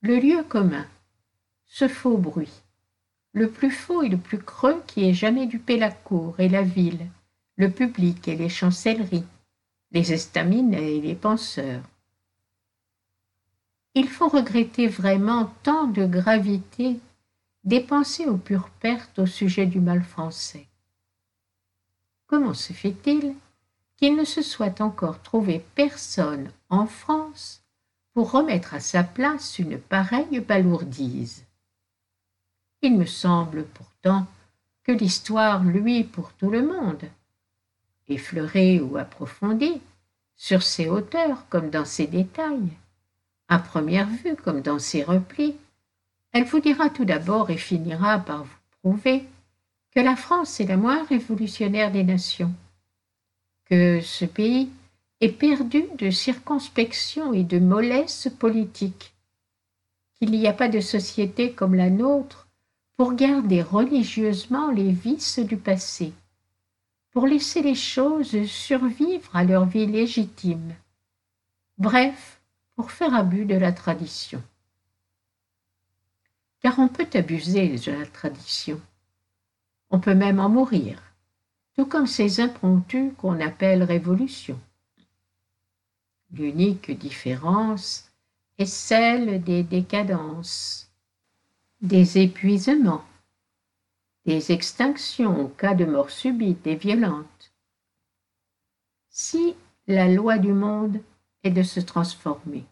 le 0.00 0.16
lieu 0.16 0.42
commun, 0.44 0.86
ce 1.66 1.88
faux 1.88 2.16
bruit, 2.16 2.62
le 3.36 3.48
plus 3.48 3.70
faux 3.70 4.02
et 4.02 4.08
le 4.08 4.18
plus 4.18 4.42
creux 4.42 4.82
qui 4.88 5.04
ait 5.04 5.14
jamais 5.14 5.46
dupé 5.46 5.76
la 5.76 5.92
cour 5.92 6.40
et 6.40 6.48
la 6.48 6.62
ville, 6.62 7.06
le 7.56 7.70
public 7.70 8.26
et 8.26 8.34
les 8.34 8.48
chancelleries, 8.48 9.30
les 9.92 10.12
estaminets 10.12 10.96
et 10.96 11.00
les 11.00 11.14
penseurs 11.14 11.82
il 13.96 14.10
faut 14.10 14.28
regretter 14.28 14.88
vraiment 14.88 15.50
tant 15.62 15.86
de 15.86 16.04
gravité 16.04 17.00
dépensée 17.64 18.26
aux 18.26 18.36
pures 18.36 18.68
pertes 18.78 19.18
au 19.18 19.24
sujet 19.24 19.64
du 19.64 19.80
mal 19.80 20.02
français. 20.02 20.66
Comment 22.26 22.52
se 22.52 22.74
fait-il 22.74 23.34
qu'il 23.96 24.14
ne 24.14 24.24
se 24.24 24.42
soit 24.42 24.82
encore 24.82 25.22
trouvé 25.22 25.64
personne 25.74 26.50
en 26.68 26.86
France 26.86 27.62
pour 28.12 28.32
remettre 28.32 28.74
à 28.74 28.80
sa 28.80 29.02
place 29.02 29.58
une 29.58 29.78
pareille 29.78 30.40
balourdise? 30.40 31.45
Il 32.82 32.96
me 32.96 33.06
semble 33.06 33.64
pourtant 33.64 34.26
que 34.84 34.92
l'histoire, 34.92 35.64
lui, 35.64 36.04
pour 36.04 36.32
tout 36.32 36.50
le 36.50 36.62
monde, 36.62 37.02
effleurée 38.08 38.80
ou 38.80 38.96
approfondie, 38.96 39.80
sur 40.36 40.62
ses 40.62 40.88
hauteurs 40.88 41.48
comme 41.48 41.70
dans 41.70 41.84
ses 41.84 42.06
détails, 42.06 42.70
à 43.48 43.58
première 43.58 44.08
vue 44.08 44.36
comme 44.36 44.60
dans 44.60 44.78
ses 44.78 45.02
replis, 45.02 45.56
elle 46.32 46.44
vous 46.44 46.60
dira 46.60 46.90
tout 46.90 47.04
d'abord 47.04 47.50
et 47.50 47.56
finira 47.56 48.18
par 48.18 48.44
vous 48.44 48.58
prouver 48.82 49.24
que 49.92 50.00
la 50.00 50.16
France 50.16 50.60
est 50.60 50.66
la 50.66 50.76
moins 50.76 51.04
révolutionnaire 51.04 51.90
des 51.90 52.04
nations, 52.04 52.52
que 53.64 54.00
ce 54.02 54.26
pays 54.26 54.70
est 55.20 55.30
perdu 55.30 55.84
de 55.96 56.10
circonspection 56.10 57.32
et 57.32 57.42
de 57.42 57.58
mollesse 57.58 58.28
politique, 58.38 59.14
qu'il 60.14 60.30
n'y 60.30 60.46
a 60.46 60.52
pas 60.52 60.68
de 60.68 60.80
société 60.80 61.52
comme 61.52 61.74
la 61.74 61.88
nôtre 61.88 62.45
pour 62.96 63.14
garder 63.14 63.62
religieusement 63.62 64.70
les 64.70 64.90
vices 64.90 65.38
du 65.38 65.56
passé, 65.56 66.12
pour 67.10 67.26
laisser 67.26 67.62
les 67.62 67.74
choses 67.74 68.46
survivre 68.46 69.34
à 69.36 69.44
leur 69.44 69.66
vie 69.66 69.86
légitime. 69.86 70.74
Bref, 71.78 72.40
pour 72.74 72.90
faire 72.90 73.14
abus 73.14 73.44
de 73.44 73.54
la 73.54 73.72
tradition. 73.72 74.42
Car 76.60 76.78
on 76.78 76.88
peut 76.88 77.08
abuser 77.14 77.76
de 77.76 77.92
la 77.92 78.06
tradition. 78.06 78.80
On 79.90 80.00
peut 80.00 80.14
même 80.14 80.40
en 80.40 80.48
mourir, 80.48 81.02
tout 81.74 81.86
comme 81.86 82.06
ces 82.06 82.40
impromptus 82.40 83.12
qu'on 83.18 83.40
appelle 83.40 83.82
révolution. 83.82 84.58
L'unique 86.32 86.90
différence 86.90 88.10
est 88.58 88.66
celle 88.66 89.42
des 89.44 89.62
décadences, 89.62 90.85
des 91.86 92.18
épuisements, 92.18 93.04
des 94.24 94.52
extinctions 94.52 95.40
au 95.40 95.48
cas 95.48 95.74
de 95.74 95.84
mort 95.84 96.10
subite 96.10 96.66
et 96.66 96.76
violente. 96.76 97.52
Si 99.08 99.54
la 99.86 100.08
loi 100.08 100.38
du 100.38 100.52
monde 100.52 101.00
de 101.50 101.62
se 101.62 101.80
transformer. 101.80 102.64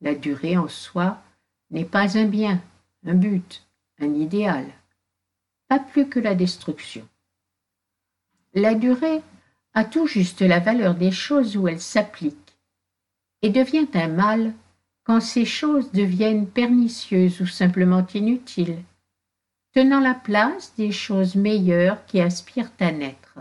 La 0.00 0.14
durée 0.14 0.56
en 0.56 0.68
soi 0.68 1.22
n'est 1.70 1.84
pas 1.84 2.18
un 2.18 2.24
bien, 2.24 2.62
un 3.04 3.14
but, 3.14 3.64
un 3.98 4.14
idéal, 4.14 4.66
pas 5.68 5.78
plus 5.78 6.08
que 6.08 6.20
la 6.20 6.34
destruction. 6.34 7.06
La 8.54 8.74
durée 8.74 9.22
a 9.74 9.84
tout 9.84 10.06
juste 10.06 10.42
la 10.42 10.60
valeur 10.60 10.94
des 10.94 11.12
choses 11.12 11.56
où 11.56 11.68
elle 11.68 11.80
s'applique 11.80 12.58
et 13.40 13.50
devient 13.50 13.88
un 13.94 14.08
mal 14.08 14.52
quand 15.04 15.20
ces 15.20 15.44
choses 15.44 15.90
deviennent 15.92 16.46
pernicieuses 16.46 17.40
ou 17.40 17.46
simplement 17.46 18.06
inutiles, 18.14 18.82
tenant 19.72 20.00
la 20.00 20.14
place 20.14 20.74
des 20.76 20.92
choses 20.92 21.34
meilleures 21.34 22.04
qui 22.06 22.20
aspirent 22.20 22.72
à 22.78 22.92
naître. 22.92 23.38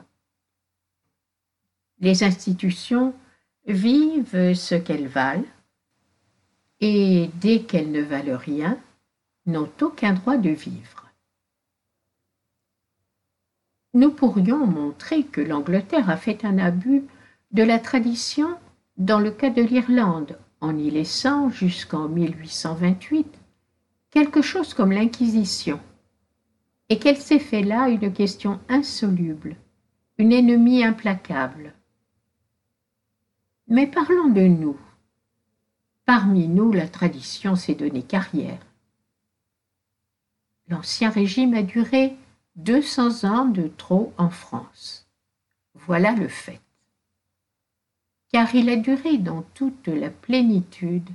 Les 1.99 2.23
institutions 2.23 3.13
vivent 3.67 4.53
ce 4.53 4.75
qu'elles 4.75 5.07
valent, 5.07 5.45
et 6.79 7.29
dès 7.35 7.61
qu'elles 7.61 7.91
ne 7.91 8.01
valent 8.01 8.37
rien, 8.37 8.79
n'ont 9.45 9.69
aucun 9.81 10.13
droit 10.13 10.37
de 10.37 10.49
vivre. 10.49 11.07
Nous 13.93 14.11
pourrions 14.11 14.65
montrer 14.65 15.23
que 15.23 15.41
l'Angleterre 15.41 16.09
a 16.09 16.17
fait 16.17 16.45
un 16.45 16.57
abus 16.57 17.03
de 17.51 17.61
la 17.61 17.77
tradition 17.77 18.57
dans 18.97 19.19
le 19.19 19.31
cas 19.31 19.49
de 19.49 19.61
l'Irlande, 19.61 20.39
en 20.61 20.77
y 20.77 20.89
laissant 20.91 21.49
jusqu'en 21.49 22.07
1828 22.07 23.41
quelque 24.11 24.41
chose 24.41 24.73
comme 24.73 24.91
l'Inquisition, 24.91 25.79
et 26.89 26.99
qu'elle 26.99 27.17
s'est 27.17 27.39
fait 27.39 27.63
là 27.63 27.87
une 27.89 28.11
question 28.13 28.59
insoluble, 28.67 29.55
une 30.17 30.33
ennemie 30.33 30.83
implacable 30.83 31.73
Mais 33.67 33.87
parlons 33.87 34.27
de 34.27 34.41
nous. 34.41 34.77
Parmi 36.05 36.47
nous, 36.49 36.73
la 36.73 36.89
tradition 36.89 37.55
s'est 37.55 37.75
donnée 37.75 38.03
carrière. 38.03 38.59
L'Ancien 40.67 41.09
Régime 41.09 41.53
a 41.53 41.63
duré 41.63 42.17
200 42.57 43.23
ans 43.23 43.45
de 43.45 43.69
trop 43.69 44.13
en 44.17 44.29
France. 44.29 45.07
Voilà 45.73 46.11
le 46.11 46.27
fait. 46.27 46.59
Car 48.31 48.53
il 48.55 48.69
a 48.69 48.75
duré 48.75 49.17
dans 49.17 49.43
toute 49.53 49.87
la 49.87 50.09
plénitude, 50.09 51.09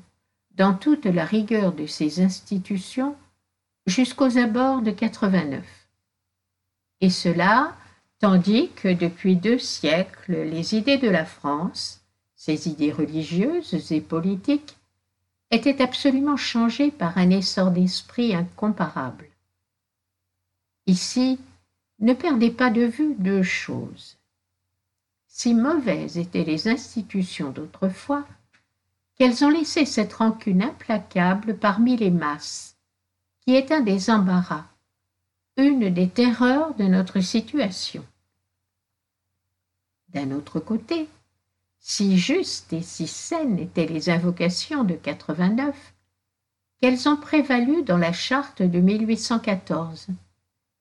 dans 0.54 0.74
toute 0.74 1.06
la 1.06 1.24
rigueur 1.24 1.72
de 1.72 1.86
ses 1.86 2.20
institutions, 2.20 3.16
jusqu'aux 3.86 4.38
abords 4.38 4.82
de 4.82 4.90
89. 4.90 5.64
Et 7.00 7.10
cela 7.10 7.74
tandis 8.18 8.70
que 8.76 8.92
depuis 8.92 9.36
deux 9.36 9.58
siècles 9.58 10.42
les 10.42 10.74
idées 10.74 10.98
de 10.98 11.08
la 11.08 11.24
France, 11.24 12.00
ses 12.34 12.68
idées 12.68 12.92
religieuses 12.92 13.92
et 13.92 14.00
politiques, 14.00 14.76
étaient 15.50 15.82
absolument 15.82 16.36
changées 16.36 16.90
par 16.90 17.18
un 17.18 17.30
essor 17.30 17.70
d'esprit 17.70 18.34
incomparable. 18.34 19.26
Ici, 20.86 21.38
ne 22.00 22.14
perdez 22.14 22.50
pas 22.50 22.70
de 22.70 22.82
vue 22.82 23.14
deux 23.18 23.42
choses. 23.42 24.15
Si 25.38 25.52
mauvaises 25.52 26.16
étaient 26.16 26.44
les 26.44 26.66
institutions 26.66 27.50
d'autrefois, 27.50 28.26
qu'elles 29.16 29.44
ont 29.44 29.50
laissé 29.50 29.84
cette 29.84 30.14
rancune 30.14 30.62
implacable 30.62 31.58
parmi 31.58 31.94
les 31.98 32.10
masses, 32.10 32.78
qui 33.42 33.54
est 33.54 33.70
un 33.70 33.82
des 33.82 34.08
embarras, 34.08 34.64
une 35.58 35.92
des 35.92 36.08
terreurs 36.08 36.74
de 36.76 36.84
notre 36.84 37.20
situation. 37.20 38.02
D'un 40.08 40.30
autre 40.30 40.58
côté, 40.58 41.06
si 41.80 42.16
justes 42.16 42.72
et 42.72 42.80
si 42.80 43.06
saines 43.06 43.58
étaient 43.58 43.84
les 43.84 44.08
invocations 44.08 44.84
de 44.84 44.94
89, 44.94 45.76
qu'elles 46.80 47.10
ont 47.10 47.18
prévalu 47.18 47.82
dans 47.82 47.98
la 47.98 48.14
charte 48.14 48.62
de 48.62 48.80
1814 48.80 50.06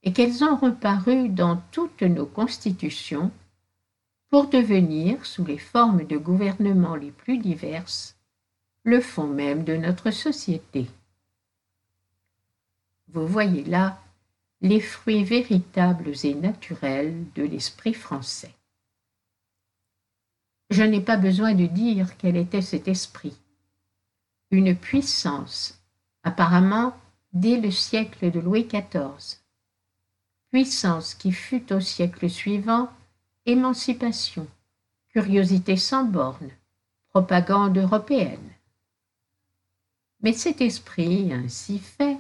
et 0.04 0.14
qu'elles 0.14 0.46
ont 0.46 0.56
reparu 0.56 1.28
dans 1.28 1.62
toutes 1.74 2.04
nos 2.04 2.26
constitutions 2.26 3.34
pour 4.36 4.50
devenir, 4.50 5.26
sous 5.26 5.46
les 5.46 5.58
formes 5.58 6.04
de 6.04 6.18
gouvernement 6.18 6.98
les 6.98 7.12
plus 7.12 7.38
diverses, 7.38 8.18
le 8.84 9.00
fond 9.00 9.28
même 9.28 9.64
de 9.64 9.78
notre 9.78 10.12
société. 10.12 10.88
Vous 13.08 13.26
voyez 13.26 13.64
là 13.64 13.98
les 14.60 14.82
fruits 14.82 15.24
véritables 15.24 16.12
et 16.26 16.36
naturels 16.36 17.16
de 17.36 17.44
l'esprit 17.44 17.94
français. 17.94 18.54
Je 20.70 20.84
n'ai 20.84 21.00
pas 21.00 21.16
besoin 21.16 21.54
de 21.54 21.68
dire 21.68 22.18
quel 22.18 22.36
était 22.36 22.62
cet 22.62 22.90
esprit. 22.90 23.38
Une 24.52 24.76
puissance, 24.76 25.80
apparemment 26.24 26.94
dès 27.32 27.56
le 27.56 27.72
siècle 27.72 28.32
de 28.32 28.42
Louis 28.42 28.66
XIV. 28.66 29.40
Puissance 30.52 31.14
qui 31.14 31.32
fut 31.32 31.72
au 31.72 31.80
siècle 31.80 32.30
suivant 32.30 32.90
émancipation, 33.46 34.48
curiosité 35.10 35.78
sans 35.78 36.04
bornes, 36.04 36.52
propagande 37.10 37.78
européenne. 37.78 38.52
Mais 40.22 40.34
cet 40.34 40.62
esprit, 40.62 41.32
ainsi 41.32 41.80
fait, 41.80 42.18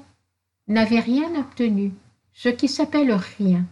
n'avait 0.67 0.99
rien 0.99 1.35
obtenu, 1.39 1.93
ce 2.33 2.49
qui 2.49 2.67
s'appelle 2.67 3.13
rien, 3.13 3.65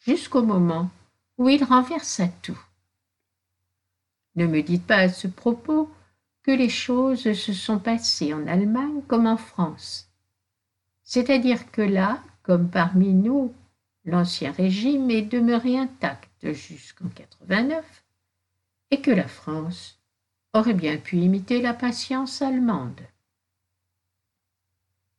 jusqu'au 0.00 0.42
moment 0.42 0.90
où 1.36 1.48
il 1.48 1.62
renversa 1.62 2.28
tout. 2.42 2.60
Ne 4.34 4.46
me 4.46 4.62
dites 4.62 4.86
pas 4.86 4.96
à 4.96 5.08
ce 5.08 5.28
propos 5.28 5.90
que 6.42 6.50
les 6.50 6.68
choses 6.68 7.32
se 7.32 7.52
sont 7.52 7.78
passées 7.78 8.32
en 8.32 8.46
Allemagne 8.46 9.02
comme 9.06 9.26
en 9.26 9.36
France. 9.36 10.08
C'est-à-dire 11.04 11.70
que 11.70 11.82
là, 11.82 12.22
comme 12.42 12.68
parmi 12.70 13.12
nous, 13.14 13.52
l'Ancien 14.08 14.52
Régime 14.52 15.10
est 15.10 15.22
demeuré 15.22 15.76
intact 15.76 16.52
jusqu'en 16.52 17.08
89 17.08 17.84
et 18.90 19.02
que 19.02 19.10
la 19.10 19.28
France 19.28 19.98
aurait 20.54 20.74
bien 20.74 20.96
pu 20.96 21.18
imiter 21.18 21.60
la 21.60 21.74
patience 21.74 22.40
allemande. 22.40 23.00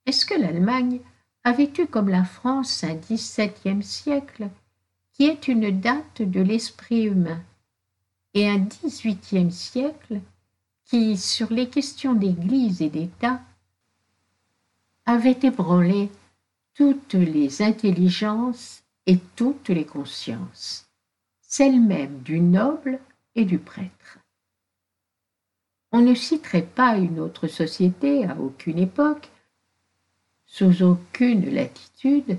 Est-ce 0.08 0.26
que 0.26 0.34
l'Allemagne 0.34 1.02
avait 1.44 1.72
eu 1.78 1.86
comme 1.86 2.10
la 2.10 2.24
France 2.24 2.84
un 2.84 2.96
XVIIe 2.96 3.84
siècle 3.84 4.50
qui 5.14 5.26
est 5.26 5.48
une 5.48 5.80
date 5.80 6.24
de 6.24 6.42
l'esprit 6.42 7.04
humain 7.04 7.42
et 8.34 8.50
un 8.50 8.58
XVIIIe 8.60 9.52
siècle 9.52 10.20
qui, 10.86 11.16
sur 11.16 11.54
les 11.54 11.70
questions 11.70 12.16
d'Église 12.16 12.82
et 12.82 12.90
d'État, 12.90 13.42
avait 15.06 15.40
ébranlé 15.44 16.10
toutes 16.80 17.16
les 17.16 17.62
intelligences 17.62 18.84
et 19.06 19.18
toutes 19.36 19.68
les 19.68 19.86
consciences, 19.86 20.88
celles 21.42 21.82
mêmes 21.82 22.20
du 22.20 22.40
noble 22.40 23.02
et 23.36 23.44
du 23.44 23.58
prêtre. 23.58 24.20
On 25.92 26.00
ne 26.00 26.14
citerait 26.14 26.62
pas 26.62 26.96
une 26.96 27.20
autre 27.20 27.48
société 27.48 28.26
à 28.26 28.38
aucune 28.40 28.80
époque, 28.80 29.30
sous 30.46 30.82
aucune 30.82 31.54
latitude, 31.54 32.38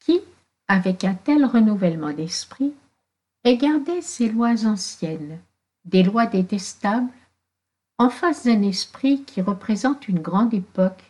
qui, 0.00 0.22
avec 0.66 1.04
un 1.04 1.12
tel 1.12 1.44
renouvellement 1.44 2.14
d'esprit, 2.14 2.72
et 3.44 3.58
garder 3.58 4.00
ces 4.00 4.30
lois 4.30 4.64
anciennes, 4.64 5.40
des 5.84 6.02
lois 6.02 6.24
détestables, 6.24 7.12
en 7.98 8.08
face 8.08 8.46
d'un 8.46 8.62
esprit 8.62 9.24
qui 9.24 9.42
représente 9.42 10.08
une 10.08 10.20
grande 10.20 10.54
époque 10.54 11.07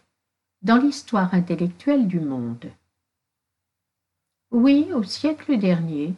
dans 0.62 0.76
l'histoire 0.76 1.34
intellectuelle 1.34 2.08
du 2.08 2.20
monde. 2.20 2.70
Oui, 4.50 4.92
au 4.92 5.02
siècle 5.02 5.58
dernier, 5.58 6.14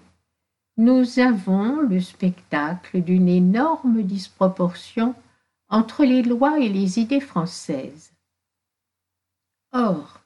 nous 0.76 1.18
avons 1.18 1.81
le 1.81 2.00
spectacle 2.00 3.03
d'une 3.03 3.29
énorme 3.29 4.03
disproportion 4.03 5.14
entre 5.68 6.05
les 6.05 6.22
lois 6.22 6.59
et 6.59 6.68
les 6.68 6.98
idées 6.98 7.20
françaises. 7.20 8.12
Or, 9.72 10.20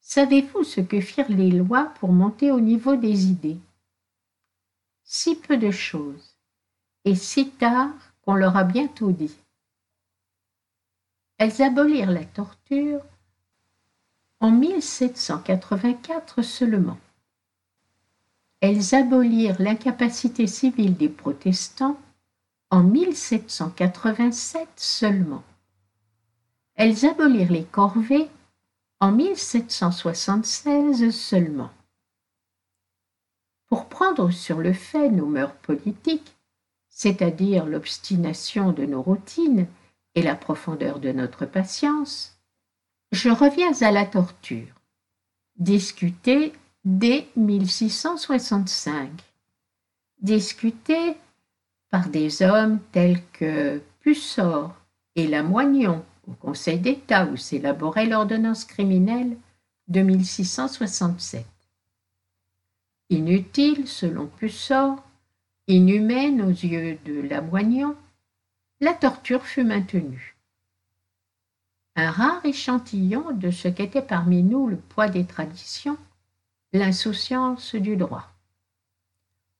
savez-vous 0.00 0.64
ce 0.64 0.80
que 0.80 1.00
firent 1.00 1.30
les 1.30 1.50
lois 1.50 1.92
pour 2.00 2.12
monter 2.12 2.50
au 2.50 2.60
niveau 2.60 2.96
des 2.96 3.26
idées? 3.26 3.58
Si 5.04 5.36
peu 5.36 5.56
de 5.56 5.70
choses, 5.70 6.36
et 7.04 7.14
si 7.14 7.50
tard 7.50 7.92
qu'on 8.22 8.34
leur 8.34 8.56
a 8.56 8.64
bientôt 8.64 9.12
dit. 9.12 9.36
Elles 11.38 11.60
abolirent 11.60 12.10
la 12.10 12.24
torture 12.24 13.02
en 14.42 14.50
1784 14.50 16.42
seulement. 16.42 16.98
Elles 18.60 18.94
abolirent 18.96 19.62
l'incapacité 19.62 20.48
civile 20.48 20.96
des 20.96 21.08
protestants 21.08 21.96
en 22.70 22.82
1787 22.82 24.68
seulement. 24.74 25.44
Elles 26.74 27.06
abolirent 27.06 27.52
les 27.52 27.62
corvées 27.62 28.28
en 28.98 29.12
1776 29.12 31.10
seulement. 31.10 31.70
Pour 33.68 33.86
prendre 33.86 34.32
sur 34.32 34.58
le 34.58 34.72
fait 34.72 35.08
nos 35.08 35.26
mœurs 35.26 35.54
politiques, 35.62 36.34
c'est-à-dire 36.90 37.64
l'obstination 37.64 38.72
de 38.72 38.86
nos 38.86 39.02
routines 39.02 39.68
et 40.16 40.22
la 40.22 40.34
profondeur 40.34 40.98
de 40.98 41.12
notre 41.12 41.46
patience, 41.46 42.41
je 43.12 43.28
reviens 43.28 43.72
à 43.82 43.92
la 43.92 44.06
torture, 44.06 44.74
discutée 45.56 46.52
dès 46.84 47.28
1665, 47.36 49.10
discutée 50.20 51.16
par 51.90 52.08
des 52.08 52.42
hommes 52.42 52.80
tels 52.90 53.22
que 53.32 53.80
Pussor 54.00 54.74
et 55.14 55.28
Lamoignon 55.28 56.04
au 56.26 56.32
Conseil 56.32 56.78
d'État 56.78 57.26
où 57.26 57.36
s'élaborait 57.36 58.06
l'ordonnance 58.06 58.64
criminelle 58.64 59.36
de 59.88 60.00
1667 60.00 61.46
inutile 63.12 63.86
selon 63.86 64.26
Pussor, 64.26 65.02
inhumaine 65.68 66.42
aux 66.42 66.50
yeux 66.50 66.98
de 67.04 67.20
Lamoignon, 67.20 67.94
la 68.80 68.94
torture 68.94 69.46
fut 69.46 69.64
maintenue. 69.64 70.36
Un 71.94 72.10
rare 72.10 72.44
échantillon 72.44 73.32
de 73.32 73.50
ce 73.50 73.68
qu'était 73.68 74.02
parmi 74.02 74.42
nous 74.42 74.66
le 74.66 74.76
poids 74.76 75.08
des 75.08 75.26
traditions, 75.26 75.98
l'insouciance 76.72 77.74
du 77.74 77.96
droit. 77.96 78.30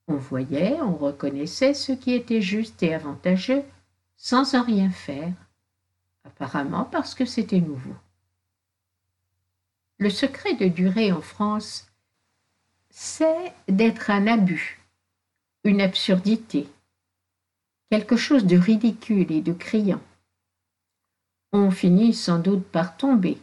On 0.07 0.15
voyait, 0.15 0.81
on 0.81 0.95
reconnaissait 0.95 1.73
ce 1.73 1.91
qui 1.91 2.13
était 2.13 2.41
juste 2.41 2.81
et 2.83 2.93
avantageux 2.93 3.63
sans 4.17 4.55
en 4.55 4.63
rien 4.63 4.89
faire, 4.89 5.33
apparemment 6.23 6.85
parce 6.85 7.13
que 7.13 7.25
c'était 7.25 7.61
nouveau. 7.61 7.95
Le 9.99 10.09
secret 10.09 10.55
de 10.55 10.67
durer 10.67 11.11
en 11.11 11.21
France 11.21 11.87
c'est 12.95 13.51
d'être 13.67 14.11
un 14.11 14.27
abus, 14.27 14.79
une 15.63 15.81
absurdité. 15.81 16.67
quelque 17.89 18.15
chose 18.15 18.45
de 18.45 18.55
ridicule 18.55 19.31
et 19.31 19.41
de 19.41 19.51
criant. 19.51 20.01
On 21.55 21.69
finit 21.69 22.13
sans 22.13 22.39
doute 22.39 22.65
par 22.65 22.97
tomber. 22.97 23.37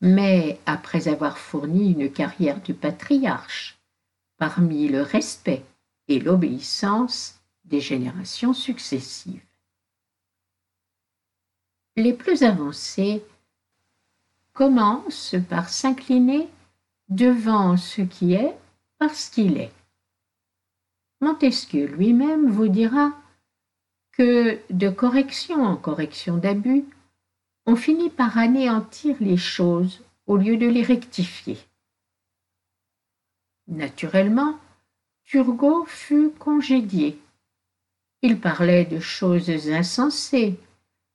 Mais 0.00 0.58
après 0.64 1.08
avoir 1.08 1.36
fourni 1.38 1.92
une 1.92 2.10
carrière 2.10 2.62
de 2.62 2.72
patriarche, 2.72 3.78
parmi 4.38 4.88
le 4.88 5.02
respect 5.02 5.64
et 6.08 6.18
l'obéissance 6.18 7.38
des 7.64 7.80
générations 7.80 8.54
successives. 8.54 9.44
Les 11.96 12.12
plus 12.12 12.42
avancés 12.42 13.22
commencent 14.54 15.36
par 15.48 15.68
s'incliner 15.68 16.48
devant 17.08 17.76
ce 17.76 18.00
qui 18.00 18.32
est 18.32 18.54
parce 18.98 19.28
qu'il 19.28 19.58
est. 19.58 19.72
Montesquieu 21.20 21.86
lui-même 21.86 22.50
vous 22.50 22.68
dira 22.68 23.12
que 24.16 24.60
de 24.70 24.88
correction 24.90 25.64
en 25.64 25.76
correction 25.76 26.36
d'abus, 26.36 26.84
on 27.66 27.76
finit 27.76 28.10
par 28.10 28.38
anéantir 28.38 29.16
les 29.20 29.36
choses 29.36 30.02
au 30.26 30.36
lieu 30.36 30.56
de 30.56 30.66
les 30.66 30.82
rectifier. 30.82 31.58
Naturellement, 33.66 34.58
Turgot 35.24 35.84
fut 35.86 36.30
congédié. 36.30 37.18
Il 38.22 38.38
parlait 38.38 38.84
de 38.84 39.00
choses 39.00 39.50
insensées, 39.68 40.58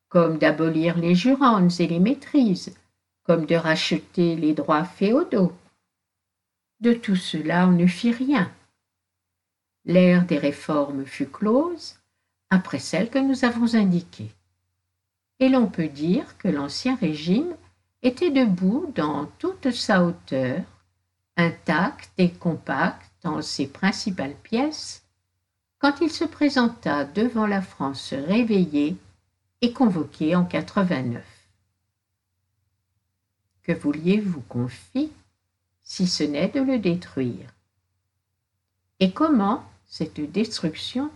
comme 0.09 0.38
d'abolir 0.38 0.97
les 0.97 1.15
jurantes 1.15 1.79
et 1.79 1.88
les 1.88 1.99
maîtrises, 1.99 2.75
comme 3.23 3.45
de 3.45 3.55
racheter 3.55 4.35
les 4.35 4.53
droits 4.53 4.83
féodaux. 4.83 5.53
De 6.79 6.93
tout 6.93 7.15
cela 7.15 7.67
on 7.67 7.71
ne 7.71 7.88
fit 7.88 8.12
rien. 8.12 8.51
L'ère 9.85 10.25
des 10.25 10.38
réformes 10.38 11.05
fut 11.05 11.27
close 11.27 11.98
après 12.49 12.79
celle 12.79 13.09
que 13.09 13.19
nous 13.19 13.45
avons 13.45 13.75
indiquée. 13.75 14.31
Et 15.39 15.49
l'on 15.49 15.67
peut 15.67 15.88
dire 15.88 16.38
que 16.38 16.47
l'Ancien 16.47 16.95
Régime 16.95 17.55
était 18.01 18.31
debout 18.31 18.91
dans 18.95 19.25
toute 19.38 19.71
sa 19.71 20.03
hauteur, 20.03 20.62
intact 21.38 22.12
et 22.17 22.31
compact 22.31 23.09
dans 23.23 23.41
ses 23.41 23.67
principales 23.67 24.35
pièces, 24.35 25.03
quand 25.79 26.01
il 26.01 26.12
se 26.12 26.25
présenta 26.25 27.05
devant 27.05 27.47
la 27.47 27.62
France 27.62 28.13
réveillée 28.13 28.97
et 29.62 29.71
convoquée 29.71 30.35
en 30.35 30.43
89. 30.43 31.23
Que 33.63 33.71
vouliez-vous 33.73 34.41
qu'on 34.41 34.67
fît 34.67 35.12
si 35.83 36.07
ce 36.07 36.23
n'est 36.23 36.49
de 36.49 36.62
le 36.62 36.79
détruire? 36.79 37.53
Et 38.99 39.12
comment 39.12 39.63
cette 39.85 40.19
destruction 40.19 41.09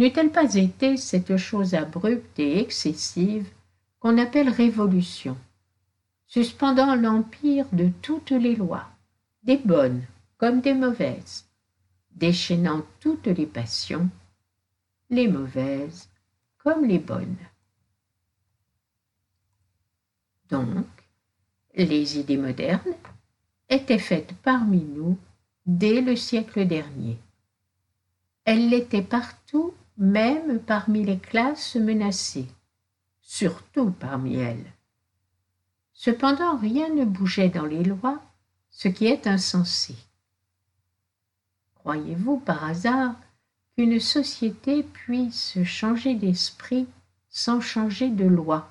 n'eût-elle 0.00 0.32
pas 0.32 0.54
été 0.54 0.96
cette 0.96 1.36
chose 1.36 1.74
abrupte 1.74 2.38
et 2.38 2.58
excessive 2.58 3.46
qu'on 3.98 4.16
appelle 4.16 4.48
révolution, 4.48 5.36
suspendant 6.26 6.94
l'empire 6.94 7.66
de 7.72 7.90
toutes 8.00 8.30
les 8.30 8.56
lois, 8.56 8.88
des 9.42 9.58
bonnes 9.58 10.02
comme 10.38 10.62
des 10.62 10.72
mauvaises, 10.72 11.44
déchaînant 12.12 12.82
toutes 13.00 13.26
les 13.26 13.44
passions, 13.44 14.08
les 15.10 15.28
mauvaises 15.28 16.08
comme 16.56 16.86
les 16.86 16.98
bonnes? 16.98 17.36
Donc, 20.48 20.86
les 21.74 22.18
idées 22.18 22.38
modernes 22.38 22.94
étaient 23.68 23.98
faites 23.98 24.32
parmi 24.42 24.80
nous 24.80 25.18
dès 25.66 26.00
le 26.00 26.16
siècle 26.16 26.66
dernier. 26.66 27.18
Elles 28.46 28.70
l'étaient 28.70 29.02
partout, 29.02 29.74
même 30.00 30.58
parmi 30.60 31.04
les 31.04 31.18
classes 31.18 31.76
menacées, 31.76 32.48
surtout 33.20 33.90
parmi 33.90 34.36
elles. 34.36 34.72
Cependant, 35.92 36.56
rien 36.56 36.88
ne 36.88 37.04
bougeait 37.04 37.50
dans 37.50 37.66
les 37.66 37.84
lois, 37.84 38.18
ce 38.70 38.88
qui 38.88 39.06
est 39.06 39.26
insensé. 39.26 39.94
Croyez-vous 41.74 42.38
par 42.38 42.64
hasard 42.64 43.14
qu'une 43.76 44.00
société 44.00 44.82
puisse 44.82 45.62
changer 45.64 46.14
d'esprit 46.14 46.86
sans 47.28 47.60
changer 47.60 48.08
de 48.08 48.24
loi? 48.24 48.70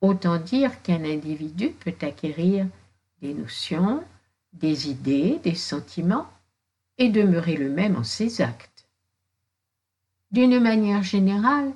Autant 0.00 0.38
dire 0.38 0.82
qu'un 0.82 1.04
individu 1.04 1.70
peut 1.72 1.94
acquérir 2.00 2.66
des 3.20 3.34
notions, 3.34 4.02
des 4.54 4.88
idées, 4.88 5.38
des 5.44 5.54
sentiments, 5.54 6.26
et 6.96 7.10
demeurer 7.10 7.56
le 7.56 7.68
même 7.68 7.96
en 7.96 8.04
ses 8.04 8.40
actes. 8.40 8.71
D'une 10.32 10.58
manière 10.60 11.02
générale, 11.02 11.72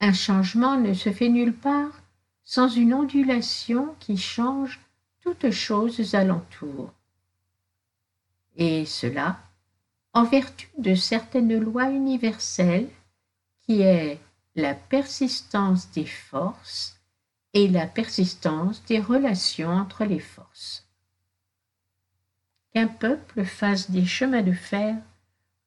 un 0.00 0.12
changement 0.12 0.76
ne 0.76 0.94
se 0.94 1.12
fait 1.12 1.28
nulle 1.28 1.54
part 1.54 2.02
sans 2.44 2.68
une 2.68 2.92
ondulation 2.92 3.94
qui 4.00 4.16
change 4.16 4.80
toutes 5.22 5.50
choses 5.50 6.14
alentour 6.14 6.92
et 8.56 8.84
cela 8.84 9.38
en 10.12 10.24
vertu 10.24 10.68
de 10.78 10.94
certaines 10.94 11.58
lois 11.58 11.90
universelles 11.90 12.88
qui 13.62 13.80
est 13.80 14.20
la 14.54 14.74
persistance 14.74 15.90
des 15.90 16.06
forces 16.06 17.00
et 17.52 17.68
la 17.68 17.86
persistance 17.86 18.84
des 18.84 19.00
relations 19.00 19.70
entre 19.70 20.04
les 20.04 20.20
forces. 20.20 20.86
Qu'un 22.72 22.86
peuple 22.86 23.44
fasse 23.44 23.90
des 23.90 24.04
chemins 24.04 24.42
de 24.42 24.52
fer 24.52 24.96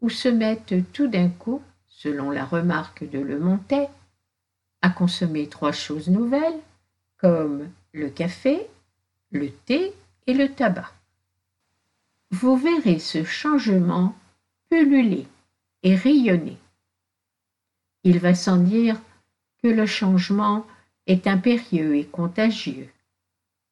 ou 0.01 0.09
se 0.09 0.29
mette 0.29 0.73
tout 0.93 1.07
d'un 1.07 1.29
coup, 1.29 1.61
selon 1.97 2.31
la 2.31 2.45
remarque 2.45 3.09
de 3.09 3.19
Le 3.19 3.39
Montet, 3.39 3.89
à 4.81 4.89
consommer 4.89 5.47
trois 5.47 5.71
choses 5.71 6.09
nouvelles, 6.09 6.59
comme 7.17 7.69
le 7.93 8.09
café, 8.09 8.67
le 9.31 9.51
thé 9.51 9.93
et 10.27 10.33
le 10.33 10.49
tabac 10.53 10.91
vous 12.31 12.57
verrez 12.57 12.99
ce 12.99 13.23
changement 13.23 14.15
pulluler 14.69 15.27
et 15.83 15.95
rayonner. 15.95 16.57
Il 18.03 18.19
va 18.19 18.35
sans 18.35 18.57
dire 18.57 18.99
que 19.63 19.67
le 19.67 19.85
changement 19.85 20.65
est 21.07 21.27
impérieux 21.27 21.95
et 21.95 22.05
contagieux, 22.05 22.89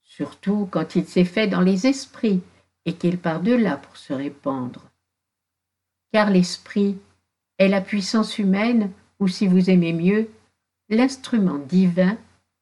surtout 0.04 0.68
quand 0.72 0.96
il 0.96 1.06
s'est 1.06 1.26
fait 1.26 1.48
dans 1.48 1.62
les 1.62 1.88
esprits 1.88 2.42
et 2.86 2.94
qu'il 2.94 3.18
part 3.18 3.42
de 3.42 3.54
là 3.54 3.78
pour 3.78 3.98
se 3.98 4.14
répandre. 4.14 4.90
Car 6.12 6.30
l'esprit 6.30 6.98
est 7.58 7.68
la 7.68 7.82
puissance 7.82 8.38
humaine, 8.38 8.92
ou 9.20 9.28
si 9.28 9.48
vous 9.48 9.70
aimez 9.70 9.94
mieux, 9.94 10.30
l'instrument 10.90 11.58
divin 11.58 12.18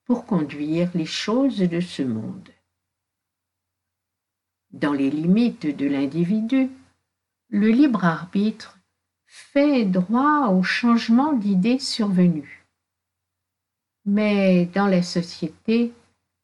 pour 0.06 0.26
conduire 0.26 0.90
les 0.94 1.06
choses 1.06 1.60
de 1.60 1.80
ce 1.80 2.04
monde 2.04 2.50
dans 4.74 4.94
les 4.94 5.12
limites 5.12 5.68
de 5.68 5.88
l'individu, 5.88 6.70
le 7.50 7.70
libre 7.70 8.04
arbitre 8.04 8.80
fait 9.28 9.86
droit 9.86 10.50
au 10.50 10.64
changement 10.64 11.34
d'idées 11.34 11.80
survenues. 11.80 12.66
Mais 14.06 14.66
dans 14.66 14.88
la 14.88 15.04
société, 15.04 15.94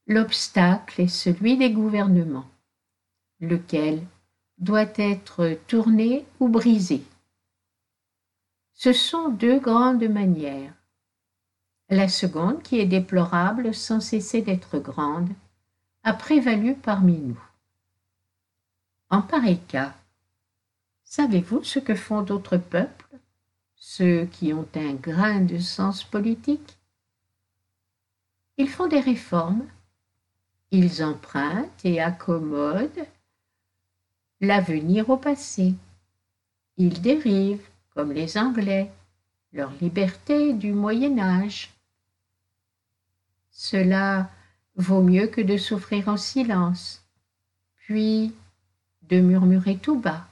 l'obstacle 0.08 1.02
est 1.02 1.08
celui 1.08 1.58
des 1.58 1.72
gouvernements, 1.72 2.50
lequel 3.42 4.02
doit 4.60 4.92
être 4.96 5.60
tourné 5.68 6.26
ou 6.40 6.48
brisé. 6.48 7.02
Ce 8.82 8.94
sont 8.94 9.28
deux 9.28 9.60
grandes 9.60 10.08
manières. 10.08 10.74
La 11.90 12.08
seconde, 12.08 12.64
qui 12.64 12.80
est 12.80 12.86
déplorable 12.86 13.74
sans 13.74 14.00
cesser 14.00 14.42
d'être 14.42 14.80
grande, 14.80 15.28
a 16.04 16.14
prévalu 16.14 16.76
parmi 16.76 17.18
nous. 17.18 17.44
En 19.10 19.22
pareil 19.22 19.60
cas, 19.68 19.94
savez-vous 21.04 21.62
ce 21.66 21.80
que 21.80 21.94
font 21.94 22.22
d'autres 22.22 22.56
peuples, 22.56 23.18
ceux 23.76 24.28
qui 24.28 24.54
ont 24.54 24.70
un 24.76 24.94
grain 24.94 25.42
de 25.42 25.60
sens 25.60 26.06
politique? 26.06 26.78
Ils 28.56 28.70
font 28.70 28.88
des 28.88 29.02
réformes, 29.02 29.68
ils 30.72 31.04
empruntent 31.04 31.84
et 31.84 32.00
accommodent 32.00 33.06
l'avenir 34.40 35.10
au 35.10 35.18
passé. 35.18 35.76
Ils 36.78 37.02
dérivent, 37.02 37.68
comme 38.00 38.14
les 38.14 38.38
Anglais, 38.38 38.90
leur 39.52 39.74
liberté 39.82 40.54
du 40.54 40.72
Moyen 40.72 41.20
Âge. 41.20 41.74
Cela 43.52 44.30
vaut 44.78 45.02
mieux 45.02 45.28
que 45.28 45.42
de 45.42 45.58
souffrir 45.58 46.08
en 46.08 46.16
silence. 46.16 47.04
Puis 47.76 48.34
de 49.10 49.20
murmurer 49.20 49.76
tout 49.76 50.00
bas, 50.00 50.26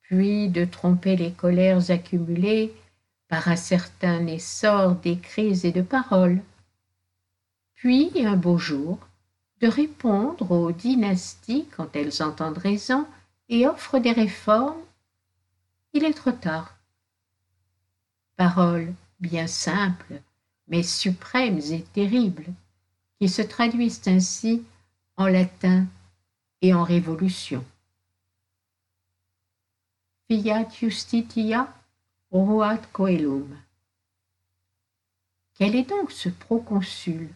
puis 0.00 0.48
de 0.48 0.64
tromper 0.64 1.14
les 1.14 1.32
colères 1.32 1.90
accumulées 1.90 2.72
par 3.28 3.48
un 3.48 3.56
certain 3.56 4.26
essor 4.26 4.94
d'écrits 4.94 5.66
et 5.66 5.72
de 5.72 5.82
paroles, 5.82 6.40
puis 7.74 8.10
un 8.16 8.36
beau 8.36 8.56
jour 8.56 8.98
de 9.60 9.68
répondre 9.68 10.50
aux 10.50 10.72
dynasties 10.72 11.66
quand 11.76 11.94
elles 11.94 12.22
entendent 12.22 12.56
raison 12.56 13.06
et 13.50 13.66
offrent 13.66 13.98
des 13.98 14.12
réformes, 14.12 14.80
il 15.92 16.04
est 16.04 16.14
trop 16.14 16.32
tard. 16.32 16.76
paroles 18.36 18.94
bien 19.20 19.46
simples, 19.46 20.20
mais 20.68 20.82
suprêmes 20.82 21.60
et 21.70 21.82
terribles, 21.82 22.46
qui 23.18 23.28
se 23.28 23.42
traduisent 23.42 24.02
ainsi 24.06 24.64
en 25.16 25.26
latin 25.26 25.86
et 26.60 26.74
en 26.74 26.82
révolution. 26.82 27.64
Fiat 30.28 30.68
justitia 30.70 31.72
ruat 32.32 32.78
coelum. 32.92 33.56
Quel 35.54 35.76
est 35.76 35.88
donc 35.88 36.10
ce 36.10 36.30
proconsul 36.30 37.28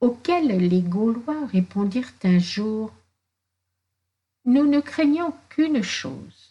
auquel 0.00 0.46
les 0.46 0.82
Gaulois 0.82 1.46
répondirent 1.46 2.12
un 2.22 2.38
jour 2.38 2.92
Nous 4.44 4.66
ne 4.66 4.80
craignons 4.80 5.34
qu'une 5.48 5.82
chose, 5.82 6.47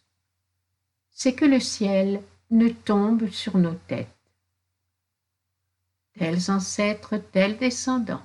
c'est 1.17 1.33
que 1.33 1.45
le 1.45 1.59
ciel 1.59 2.21
ne 2.51 2.69
tombe 2.69 3.27
sur 3.31 3.57
nos 3.57 3.73
têtes. 3.73 4.07
Tels 6.13 6.51
ancêtres, 6.51 7.17
tels 7.17 7.57
descendants, 7.57 8.23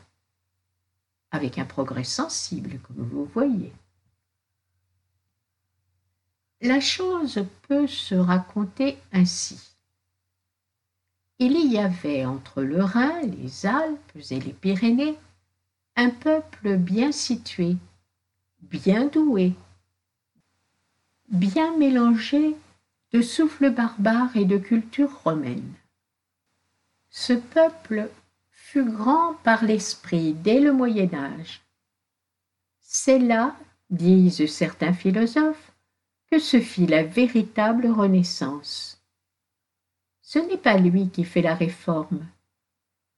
avec 1.31 1.57
un 1.57 1.65
progrès 1.65 2.05
sensible, 2.05 2.79
comme 2.81 3.09
vous 3.09 3.25
voyez. 3.25 3.73
La 6.61 6.81
chose 6.81 7.47
peut 7.67 7.87
se 7.87 8.15
raconter 8.15 8.99
ainsi. 9.11 9.75
Il 11.39 11.73
y 11.73 11.79
avait 11.79 12.27
entre 12.27 12.61
le 12.61 12.85
Rhin, 12.85 13.23
les 13.23 13.65
Alpes 13.65 14.19
et 14.31 14.39
les 14.39 14.53
Pyrénées 14.53 15.17
un 15.97 16.11
peuple 16.11 16.77
bien 16.77 17.11
situé, 17.11 17.75
bien 18.61 19.07
doué, 19.07 19.55
bien 21.31 21.75
mélangé 21.79 22.55
de 23.13 23.21
souffle 23.21 23.71
barbare 23.71 24.37
et 24.37 24.45
de 24.45 24.57
culture 24.57 25.23
romaine. 25.23 25.75
Ce 27.11 27.35
peuple 27.35 28.09
fut 28.51 28.85
grand 28.85 29.35
par 29.45 29.65
l'esprit 29.65 30.33
dès 30.33 30.61
le 30.61 30.73
Moyen 30.73 31.13
Âge. 31.13 31.61
C'est 32.81 33.19
là, 33.19 33.55
disent 33.91 34.47
certains 34.47 34.95
philosophes, 34.95 35.73
que 36.31 36.39
se 36.39 36.59
fit 36.61 36.87
la 36.87 37.03
véritable 37.03 37.87
Renaissance. 37.89 39.03
Ce 40.23 40.39
n'est 40.39 40.57
pas 40.57 40.79
lui 40.79 41.11
qui 41.11 41.25
fait 41.25 41.43
la 41.43 41.55
réforme, 41.55 42.27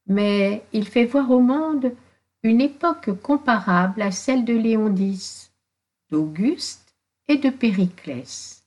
mais 0.09 0.65
il 0.73 0.89
fait 0.89 1.05
voir 1.05 1.31
au 1.31 1.39
monde 1.39 1.95
une 2.43 2.61
époque 2.61 3.13
comparable 3.23 4.03
à 4.03 4.11
celle 4.11 4.45
de 4.45 4.55
Léon 4.55 4.95
X, 4.97 5.53
d'Auguste 6.11 6.97
et 7.29 7.37
de 7.37 7.51
Périclès. 7.51 8.64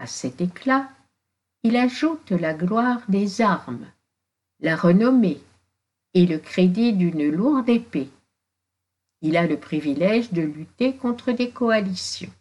À 0.00 0.06
cet 0.06 0.40
éclat, 0.40 0.88
il 1.62 1.76
ajoute 1.76 2.30
la 2.30 2.54
gloire 2.54 3.02
des 3.10 3.42
armes, 3.42 3.86
la 4.60 4.74
renommée 4.74 5.42
et 6.14 6.24
le 6.24 6.38
crédit 6.38 6.94
d'une 6.94 7.28
lourde 7.28 7.68
épée. 7.68 8.08
Il 9.20 9.36
a 9.36 9.46
le 9.46 9.60
privilège 9.60 10.32
de 10.32 10.40
lutter 10.40 10.96
contre 10.96 11.32
des 11.32 11.50
coalitions. 11.50 12.32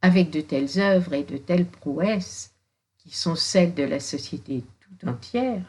Avec 0.00 0.30
de 0.30 0.40
telles 0.40 0.80
œuvres 0.80 1.12
et 1.12 1.24
de 1.24 1.36
telles 1.36 1.66
prouesses, 1.66 2.54
qui 2.96 3.14
sont 3.14 3.36
celles 3.36 3.74
de 3.74 3.84
la 3.84 4.00
société 4.00 4.64
tout 4.80 5.06
entière, 5.06 5.66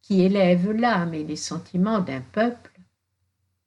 qui 0.00 0.22
élèvent 0.22 0.72
l'âme 0.72 1.14
et 1.14 1.22
les 1.22 1.36
sentiments 1.36 2.00
d'un 2.00 2.20
peuple, 2.20 2.72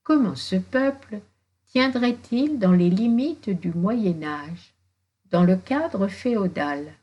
comment 0.04 0.36
ce 0.36 0.58
peuple 0.58 1.22
tiendrait-il 1.68 2.60
dans 2.60 2.74
les 2.74 2.90
limites 2.90 3.50
du 3.50 3.72
Moyen 3.72 4.24
Âge? 4.24 4.75
Dans 5.32 5.44
le 5.44 5.56
cadre 5.56 6.08
féodal. 6.08 6.94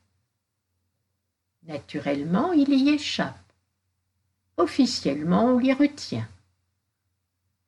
Naturellement, 1.64 2.52
il 2.52 2.72
y 2.72 2.90
échappe. 2.90 3.38
Officiellement, 4.56 5.46
on 5.46 5.58
l'y 5.58 5.72
retient. 5.72 6.28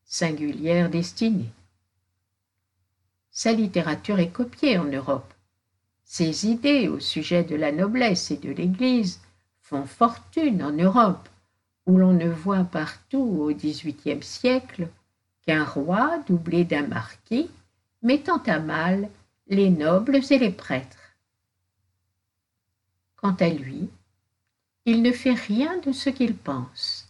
Singulière 0.05 0.91
destinée. 0.91 1.51
Sa 3.31 3.53
littérature 3.53 4.21
est 4.21 4.31
copiée 4.31 4.79
en 4.79 4.85
Europe. 4.85 5.35
Ses 6.05 6.47
idées 6.47 6.89
au 6.89 7.01
sujet 7.01 7.43
de 7.43 7.57
la 7.57 7.73
noblesse 7.73 8.31
et 8.31 8.37
de 8.37 8.51
l'Église 8.51 9.21
font 9.61 9.87
fortune 9.87 10.63
en 10.63 10.73
Europe, 10.73 11.29
où 11.87 11.99
l'on 11.99 12.13
ne 12.13 12.29
voit 12.29 12.65
partout 12.65 13.19
au 13.19 13.53
XVIIIe 13.53 14.23
siècle 14.23 14.89
qu'un 15.47 15.65
roi 15.65 16.19
doublé 16.27 16.65
d'un 16.65 16.87
marquis 16.87 17.51
mettant 18.03 18.43
à 18.47 18.59
mal 18.59 19.09
les 19.47 19.71
nobles 19.71 20.21
et 20.31 20.39
les 20.39 20.51
prêtres. 20.51 21.17
Quant 23.17 23.35
à 23.35 23.49
lui, 23.49 23.89
il 24.87 25.03
ne 25.03 25.13
fait 25.13 25.35
rien 25.35 25.79
de 25.79 25.93
ce 25.93 26.11
qu'il 26.11 26.35
pense. 26.35 27.09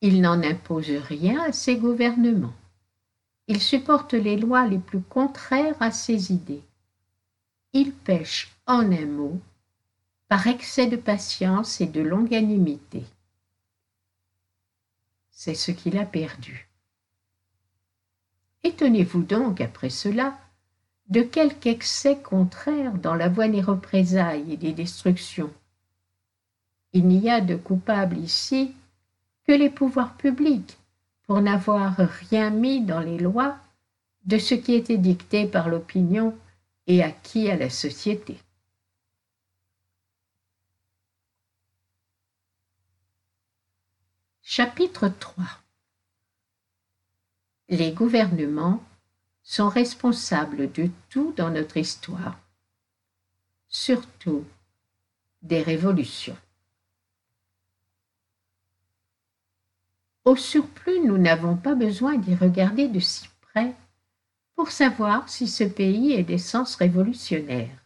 Il 0.00 0.20
n'en 0.20 0.42
impose 0.42 0.90
rien 0.90 1.42
à 1.42 1.52
ses 1.52 1.76
gouvernements. 1.76 2.54
Il 3.48 3.60
supporte 3.60 4.14
les 4.14 4.36
lois 4.36 4.66
les 4.66 4.78
plus 4.78 5.00
contraires 5.00 5.76
à 5.80 5.90
ses 5.90 6.32
idées. 6.32 6.62
Il 7.72 7.92
pêche 7.92 8.52
en 8.66 8.90
un 8.92 9.06
mot 9.06 9.40
par 10.28 10.46
excès 10.46 10.86
de 10.86 10.96
patience 10.96 11.80
et 11.80 11.86
de 11.86 12.00
longanimité. 12.00 13.04
C'est 15.30 15.54
ce 15.54 15.70
qu'il 15.70 15.98
a 15.98 16.06
perdu. 16.06 16.68
Étonnez-vous 18.62 19.22
donc 19.22 19.60
après 19.60 19.90
cela 19.90 20.38
de 21.12 21.20
quelque 21.20 21.66
excès 21.66 22.16
contraire 22.16 22.94
dans 22.94 23.14
la 23.14 23.28
voie 23.28 23.46
des 23.46 23.60
représailles 23.60 24.54
et 24.54 24.56
des 24.56 24.72
destructions. 24.72 25.52
Il 26.94 27.06
n'y 27.06 27.28
a 27.28 27.42
de 27.42 27.54
coupable 27.54 28.16
ici 28.16 28.74
que 29.46 29.52
les 29.52 29.68
pouvoirs 29.68 30.16
publics 30.16 30.78
pour 31.26 31.42
n'avoir 31.42 31.96
rien 31.96 32.48
mis 32.48 32.80
dans 32.80 33.00
les 33.00 33.18
lois 33.18 33.58
de 34.24 34.38
ce 34.38 34.54
qui 34.54 34.72
était 34.72 34.96
dicté 34.96 35.46
par 35.46 35.68
l'opinion 35.68 36.34
et 36.86 37.02
acquis 37.02 37.50
à 37.50 37.56
la 37.56 37.68
société. 37.68 38.38
Chapitre 44.40 45.08
3 45.08 45.44
Les 47.68 47.92
gouvernements 47.92 48.82
sont 49.42 49.68
responsables 49.68 50.70
de 50.72 50.88
tout 51.08 51.32
dans 51.36 51.50
notre 51.50 51.76
histoire, 51.76 52.38
surtout 53.68 54.44
des 55.42 55.62
révolutions. 55.62 56.36
Au 60.24 60.36
surplus, 60.36 61.00
nous 61.00 61.18
n'avons 61.18 61.56
pas 61.56 61.74
besoin 61.74 62.16
d'y 62.16 62.34
regarder 62.34 62.88
de 62.88 63.00
si 63.00 63.28
près 63.40 63.74
pour 64.54 64.70
savoir 64.70 65.28
si 65.28 65.48
ce 65.48 65.64
pays 65.64 66.12
est 66.12 66.22
d'essence 66.22 66.76
révolutionnaire. 66.76 67.76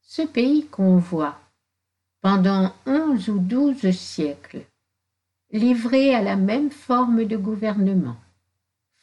Ce 0.00 0.22
pays 0.22 0.66
qu'on 0.66 0.96
voit 0.96 1.38
pendant 2.20 2.74
onze 2.86 3.28
ou 3.28 3.38
douze 3.38 3.90
siècles, 3.90 4.64
livré 5.50 6.14
à 6.14 6.22
la 6.22 6.36
même 6.36 6.70
forme 6.70 7.24
de 7.24 7.36
gouvernement, 7.36 8.16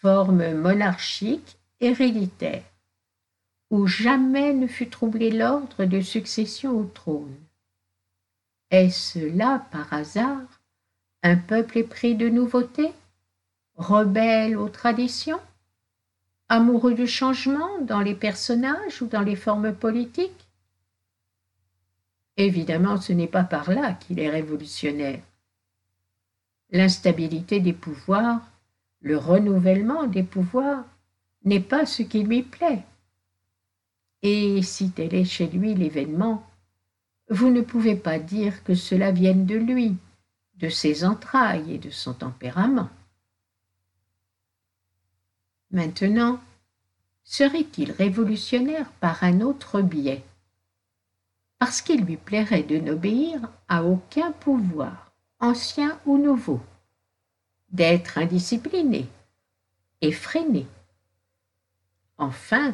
forme 0.05 0.53
monarchique 0.53 1.57
héréditaire, 1.79 2.61
où 3.71 3.87
jamais 3.87 4.53
ne 4.53 4.67
fut 4.67 4.87
troublé 4.87 5.31
l'ordre 5.31 5.85
de 5.85 5.99
succession 5.99 6.79
au 6.79 6.83
trône. 6.83 7.35
Est-ce 8.69 9.35
là, 9.35 9.65
par 9.71 9.91
hasard, 9.91 10.61
un 11.23 11.37
peuple 11.37 11.79
épris 11.79 12.13
de 12.13 12.29
nouveautés, 12.29 12.91
rebelle 13.77 14.57
aux 14.57 14.69
traditions, 14.69 15.41
amoureux 16.49 16.93
du 16.93 17.07
changement 17.07 17.81
dans 17.81 18.01
les 18.01 18.13
personnages 18.13 19.01
ou 19.01 19.07
dans 19.07 19.23
les 19.23 19.35
formes 19.35 19.73
politiques? 19.73 20.47
Évidemment, 22.37 23.01
ce 23.01 23.11
n'est 23.11 23.25
pas 23.25 23.43
par 23.43 23.71
là 23.71 23.93
qu'il 23.93 24.19
est 24.19 24.29
révolutionnaire. 24.29 25.23
L'instabilité 26.69 27.59
des 27.59 27.73
pouvoirs 27.73 28.43
le 29.05 29.19
renouvellement 29.19 30.07
des 30.07 30.23
pouvoirs 30.23 30.83
n'est 31.43 31.59
pas 31.59 31.85
ce 31.85 32.01
qui 32.01 32.23
lui 32.23 32.41
plaît. 32.41 32.83
Et 34.23 34.63
si 34.63 34.89
tel 34.89 35.13
est 35.13 35.25
chez 35.25 35.45
lui 35.45 35.75
l'événement, 35.75 36.43
vous 37.29 37.51
ne 37.51 37.61
pouvez 37.61 37.95
pas 37.95 38.17
dire 38.17 38.63
que 38.63 38.73
cela 38.73 39.11
vienne 39.11 39.45
de 39.45 39.55
lui, 39.55 39.95
de 40.55 40.69
ses 40.69 41.05
entrailles 41.05 41.75
et 41.75 41.77
de 41.77 41.91
son 41.91 42.15
tempérament. 42.15 42.89
Maintenant, 45.69 46.39
serait-il 47.23 47.91
révolutionnaire 47.91 48.91
par 48.93 49.23
un 49.23 49.41
autre 49.41 49.81
biais? 49.81 50.23
Parce 51.59 51.83
qu'il 51.83 52.05
lui 52.05 52.17
plairait 52.17 52.63
de 52.63 52.79
n'obéir 52.79 53.39
à 53.67 53.83
aucun 53.83 54.31
pouvoir, 54.31 55.11
ancien 55.39 55.99
ou 56.07 56.17
nouveau 56.17 56.59
d'être 57.75 58.17
indiscipliné, 58.17 59.07
effréné. 60.01 60.65
Enfin, 62.17 62.73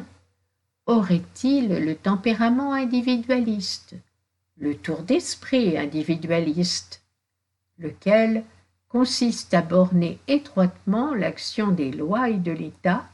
aurait-il 0.86 1.68
le 1.68 1.96
tempérament 1.96 2.72
individualiste, 2.72 3.94
le 4.56 4.76
tour 4.76 5.02
d'esprit 5.02 5.76
individualiste, 5.76 7.02
lequel 7.78 8.44
consiste 8.88 9.54
à 9.54 9.62
borner 9.62 10.18
étroitement 10.28 11.14
l'action 11.14 11.68
des 11.72 11.90
lois 11.90 12.28
et 12.28 12.38
de 12.38 12.52
l'État, 12.52 13.08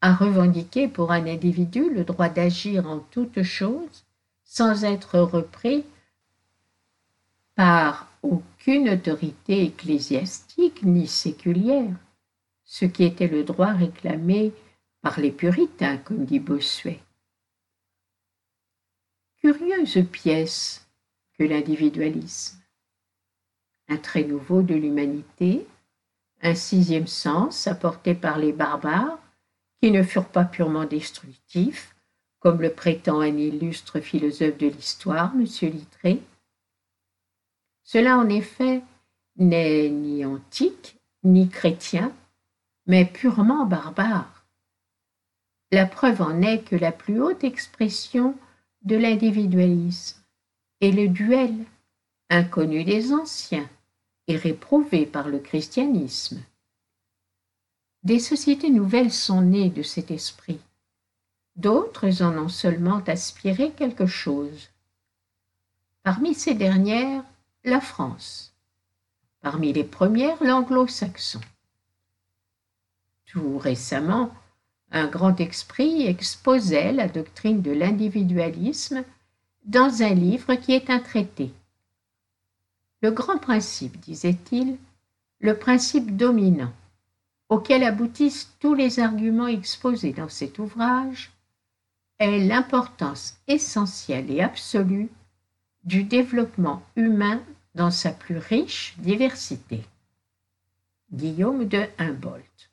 à 0.00 0.14
revendiquer 0.14 0.88
pour 0.88 1.12
un 1.12 1.26
individu 1.26 1.90
le 1.92 2.04
droit 2.04 2.28
d'agir 2.28 2.88
en 2.88 3.00
toutes 3.10 3.42
choses 3.42 4.04
sans 4.44 4.84
être 4.84 5.18
repris 5.18 5.84
par 7.54 8.08
aucune 8.66 8.88
autorité 8.88 9.62
ecclésiastique 9.62 10.82
ni 10.82 11.06
séculière, 11.06 11.94
ce 12.64 12.84
qui 12.84 13.04
était 13.04 13.28
le 13.28 13.44
droit 13.44 13.70
réclamé 13.70 14.52
par 15.02 15.20
les 15.20 15.30
puritains, 15.30 15.98
comme 15.98 16.24
dit 16.24 16.40
Bossuet. 16.40 16.98
Curieuse 19.40 20.04
pièce 20.10 20.88
que 21.38 21.44
l'individualisme. 21.44 22.60
Un 23.88 23.98
trait 23.98 24.24
nouveau 24.24 24.62
de 24.62 24.74
l'humanité, 24.74 25.64
un 26.42 26.56
sixième 26.56 27.06
sens 27.06 27.68
apporté 27.68 28.16
par 28.16 28.36
les 28.36 28.52
barbares, 28.52 29.20
qui 29.80 29.92
ne 29.92 30.02
furent 30.02 30.28
pas 30.28 30.44
purement 30.44 30.86
destructifs, 30.86 31.94
comme 32.40 32.60
le 32.60 32.72
prétend 32.72 33.20
un 33.20 33.36
illustre 33.36 34.00
philosophe 34.00 34.58
de 34.58 34.66
l'histoire, 34.66 35.32
M. 35.36 35.44
Littré. 35.70 36.20
Cela, 37.86 38.18
en 38.18 38.28
effet, 38.28 38.82
n'est 39.36 39.88
ni 39.88 40.24
antique, 40.24 40.98
ni 41.22 41.48
chrétien, 41.48 42.12
mais 42.86 43.04
purement 43.04 43.64
barbare. 43.64 44.44
La 45.70 45.86
preuve 45.86 46.20
en 46.20 46.42
est 46.42 46.62
que 46.62 46.74
la 46.76 46.90
plus 46.90 47.22
haute 47.22 47.44
expression 47.44 48.36
de 48.82 48.96
l'individualisme 48.96 50.20
est 50.80 50.90
le 50.90 51.08
duel, 51.08 51.54
inconnu 52.28 52.82
des 52.82 53.12
anciens 53.12 53.68
et 54.26 54.36
réprouvé 54.36 55.06
par 55.06 55.28
le 55.28 55.38
christianisme. 55.38 56.42
Des 58.02 58.18
sociétés 58.18 58.70
nouvelles 58.70 59.12
sont 59.12 59.42
nées 59.42 59.70
de 59.70 59.82
cet 59.82 60.10
esprit. 60.10 60.58
D'autres 61.54 62.22
en 62.22 62.36
ont 62.36 62.48
seulement 62.48 63.02
aspiré 63.06 63.70
quelque 63.70 64.06
chose. 64.06 64.70
Parmi 66.02 66.34
ces 66.34 66.54
dernières, 66.54 67.24
la 67.66 67.80
France. 67.80 68.54
Parmi 69.40 69.72
les 69.72 69.84
premières, 69.84 70.42
l'anglo-saxon. 70.42 71.40
Tout 73.26 73.58
récemment, 73.58 74.32
un 74.92 75.08
grand 75.08 75.40
esprit 75.40 76.06
exposait 76.06 76.92
la 76.92 77.08
doctrine 77.08 77.62
de 77.62 77.72
l'individualisme 77.72 79.04
dans 79.64 80.04
un 80.04 80.14
livre 80.14 80.54
qui 80.54 80.72
est 80.74 80.90
un 80.90 81.00
traité. 81.00 81.52
Le 83.02 83.10
grand 83.10 83.38
principe, 83.38 83.98
disait-il, 83.98 84.78
le 85.40 85.58
principe 85.58 86.16
dominant, 86.16 86.72
auquel 87.48 87.82
aboutissent 87.82 88.54
tous 88.60 88.74
les 88.74 89.00
arguments 89.00 89.48
exposés 89.48 90.12
dans 90.12 90.28
cet 90.28 90.60
ouvrage, 90.60 91.32
est 92.20 92.38
l'importance 92.38 93.38
essentielle 93.48 94.30
et 94.30 94.40
absolue 94.40 95.08
du 95.82 96.04
développement 96.04 96.82
humain 96.94 97.42
dans 97.76 97.90
sa 97.90 98.10
plus 98.10 98.38
riche 98.38 98.94
diversité. 98.98 99.84
Guillaume 101.12 101.68
de 101.68 101.84
Humboldt. 101.98 102.70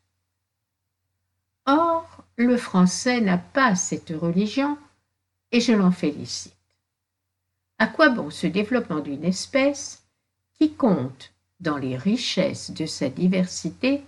Or, 1.66 2.24
le 2.38 2.58
français 2.58 3.20
n'a 3.20 3.38
pas 3.38 3.76
cette 3.76 4.10
religion, 4.10 4.78
et 5.52 5.60
je 5.60 5.74
l'en 5.74 5.92
félicite. 5.92 6.56
À 7.78 7.88
quoi 7.88 8.10
bon 8.10 8.30
ce 8.30 8.48
développement 8.48 9.02
d'une 9.02 9.26
espèce 9.26 10.04
qui 10.54 10.74
compte 10.74 11.34
dans 11.60 11.78
les 11.78 11.98
richesses 11.98 12.72
de 12.72 12.86
sa 12.86 13.10
diversité 13.10 14.04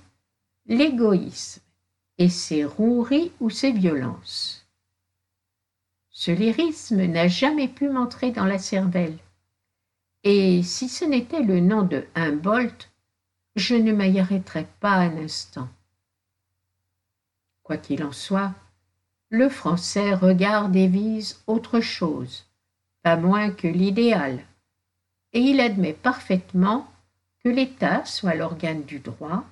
l'égoïsme 0.66 1.62
et 2.18 2.30
ses 2.30 2.64
roueries 2.64 3.34
ou 3.42 3.50
ses 3.50 3.74
violences? 3.74 4.66
Ce 6.10 6.32
lyrisme 6.32 7.04
n'a 7.06 7.28
jamais 7.28 7.68
pu 7.68 7.90
m'entrer 7.90 8.32
dans 8.32 8.46
la 8.46 8.60
cervelle, 8.60 9.18
et 10.26 10.64
si 10.64 10.90
ce 10.90 11.06
n'était 11.06 11.44
le 11.44 11.60
nom 11.60 11.84
de 11.84 12.04
Humboldt, 12.16 12.90
je 13.56 13.76
ne 13.76 13.92
m'y 13.92 14.20
arrêterais 14.20 14.68
pas 14.80 14.96
un 14.96 15.18
instant. 15.18 15.70
Quoi 17.62 17.78
qu'il 17.78 18.04
en 18.04 18.12
soit, 18.12 18.52
le 19.30 19.50
français 19.50 20.16
regarde 20.16 20.76
et 20.76 20.88
vise 20.88 21.44
autre 21.46 21.80
chose, 21.80 22.48
pas 23.04 23.18
moins 23.18 23.52
que 23.52 23.68
l'idéal, 23.68 24.44
et 25.32 25.42
il 25.42 25.60
admet 25.60 25.94
parfaitement 25.94 26.92
que 27.44 27.50
l'État 27.50 28.04
soit 28.06 28.34
l'organe 28.34 28.84
du 28.84 28.98
droit, 28.98 29.46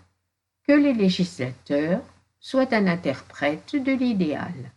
que 0.68 0.74
les 0.74 0.94
législateurs 0.94 2.02
soient 2.40 2.74
un 2.74 2.88
interprète 2.88 3.76
de 3.76 3.92
l'idéal. 3.92 4.72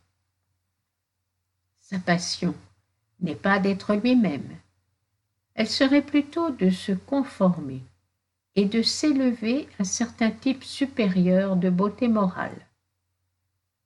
Sa 1.80 1.98
passion 1.98 2.54
n'est 3.20 3.34
pas 3.34 3.58
d'être 3.58 3.94
lui-même, 3.94 4.58
elle 5.56 5.68
serait 5.68 6.02
plutôt 6.02 6.50
de 6.50 6.68
se 6.68 6.92
conformer 6.92 7.82
et 8.54 8.66
de 8.66 8.82
s'élever 8.82 9.68
à 9.78 9.84
certains 9.84 10.30
types 10.30 10.64
supérieurs 10.64 11.56
de 11.56 11.70
beauté 11.70 12.08
morale. 12.08 12.66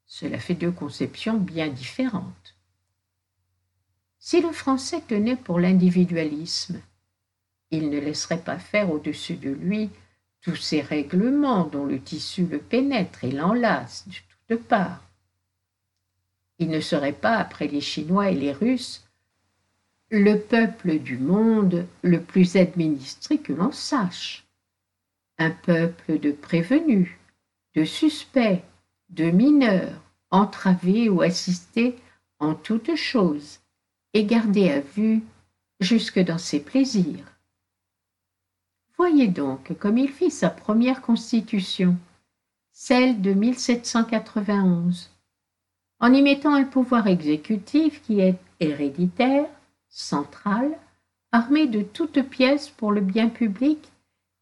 Cela 0.05 0.41
fait 0.41 0.55
deux 0.55 0.73
conceptions 0.73 1.39
bien 1.39 1.69
différentes. 1.69 2.57
Si 4.19 4.41
le 4.41 4.51
français 4.51 5.01
tenait 5.07 5.37
pour 5.37 5.61
l'individualisme, 5.61 6.81
il 7.71 7.89
ne 7.89 8.01
laisserait 8.01 8.43
pas 8.43 8.59
faire 8.59 8.91
au-dessus 8.91 9.37
de 9.37 9.51
lui 9.51 9.91
tous 10.41 10.57
ces 10.57 10.81
règlements 10.81 11.65
dont 11.65 11.85
le 11.85 12.01
tissu 12.01 12.47
le 12.47 12.59
pénètre 12.59 13.23
et 13.23 13.31
l'enlace 13.31 14.09
de 14.09 14.15
toutes 14.49 14.67
parts. 14.67 15.05
Il 16.59 16.69
ne 16.69 16.81
serait 16.81 17.13
pas, 17.13 17.37
après 17.37 17.69
les 17.69 17.81
Chinois 17.81 18.31
et 18.31 18.35
les 18.35 18.53
Russes, 18.53 19.05
le 20.11 20.41
peuple 20.41 20.99
du 20.99 21.17
monde 21.17 21.87
le 22.03 22.21
plus 22.21 22.57
administré 22.57 23.39
que 23.39 23.53
l'on 23.53 23.71
sache. 23.71 24.45
Un 25.39 25.51
peuple 25.51 26.19
de 26.19 26.33
prévenus, 26.33 27.13
de 27.77 27.85
suspects, 27.85 28.63
de 29.09 29.31
mineurs, 29.31 30.03
entravés 30.31 31.09
ou 31.09 31.23
assistés 31.23 31.97
en 32.41 32.55
toutes 32.55 32.97
choses, 32.97 33.61
et 34.13 34.25
gardés 34.25 34.71
à 34.71 34.81
vue 34.81 35.23
jusque 35.79 36.19
dans 36.19 36.39
ses 36.39 36.61
plaisirs. 36.61 37.39
Voyez 38.97 39.29
donc 39.29 39.79
comme 39.79 39.97
il 39.97 40.11
fit 40.11 40.31
sa 40.31 40.51
première 40.51 41.03
constitution, 41.03 41.97
celle 42.73 43.23
de 43.23 43.33
1791, 43.33 45.11
en 46.01 46.13
y 46.13 46.23
mettant 46.23 46.55
un 46.55 46.65
pouvoir 46.65 47.07
exécutif 47.07 48.03
qui 48.03 48.21
est 48.21 48.39
héréditaire, 48.59 49.49
central, 49.91 50.79
armé 51.33 51.67
de 51.67 51.83
toutes 51.83 52.23
pièces 52.23 52.71
pour 52.71 52.93
le 52.93 53.03
bien 53.03 53.29
public 53.29 53.93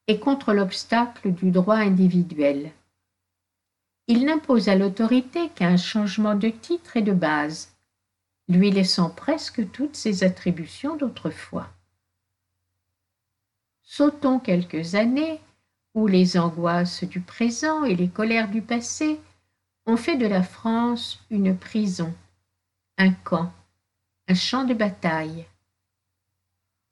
et 0.07 0.21
contre 0.21 0.53
l'obstacle 0.55 1.33
du 1.33 1.51
droit 1.51 1.77
individuel 1.77 2.71
il 4.09 4.25
n'impose 4.25 4.71
à 4.71 4.75
l'autorité 4.75 5.51
qu'un 5.51 5.77
changement 5.77 6.35
de 6.35 6.49
titre 6.49 6.97
et 6.97 7.03
de 7.03 7.13
base, 7.13 7.77
lui 8.49 8.71
laissant 8.71 9.11
presque 9.11 9.71
toutes 9.71 9.97
ses 9.97 10.25
attributions 10.25 10.97
d'autrefois. 10.97 11.69
Sautons 13.83 14.39
quelques 14.39 14.95
années 14.95 15.41
où 15.95 16.07
les 16.07 16.39
angoisses 16.39 17.05
du 17.05 17.21
présent 17.21 17.85
et 17.85 17.95
les 17.95 18.09
colères 18.09 18.49
du 18.49 18.63
passé 18.63 19.21
ont 19.85 19.99
fait 19.99 20.17
de 20.17 20.27
la 20.27 20.43
France 20.43 21.23
une 21.31 21.57
prison, 21.57 22.15
un 22.97 23.13
camp, 23.13 23.53
un 24.29 24.35
champ 24.35 24.65
de 24.65 24.75
bataille. 24.75 25.47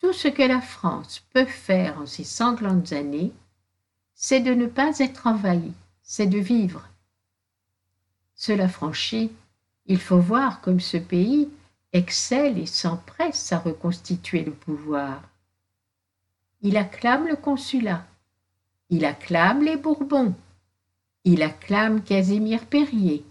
Tout 0.01 0.12
ce 0.12 0.28
que 0.28 0.43
la 0.43 0.61
France 0.61 1.22
peut 1.32 1.47
faire 1.47 2.01
en 2.01 2.07
ces 2.07 2.24
sanglantes 2.24 2.93
années, 2.93 3.32
c'est 4.14 4.41
de 4.41 4.55
ne 4.55 4.66
pas 4.66 4.99
être 4.99 5.26
envahie, 5.26 5.74
c'est 6.03 6.26
de 6.26 6.39
vivre, 6.39 6.89
cela 8.37 8.68
franchi, 8.68 9.32
il 9.87 9.99
faut 9.99 10.20
voir 10.20 10.61
comme 10.61 10.80
ce 10.80 10.99
pays 10.99 11.49
excelle 11.95 12.59
et 12.59 12.66
s'empresse 12.66 13.51
à 13.51 13.59
reconstituer 13.59 14.45
le 14.45 14.53
pouvoir. 14.53 15.22
Il 16.61 16.76
acclame 16.76 17.26
le 17.26 17.37
consulat, 17.37 18.07
il 18.91 19.07
acclame 19.07 19.64
les 19.64 19.78
Bourbons, 19.78 20.34
il 21.24 21.43
acclame 21.43 22.03
Casimir 22.03 22.66
Périer, 22.66 23.24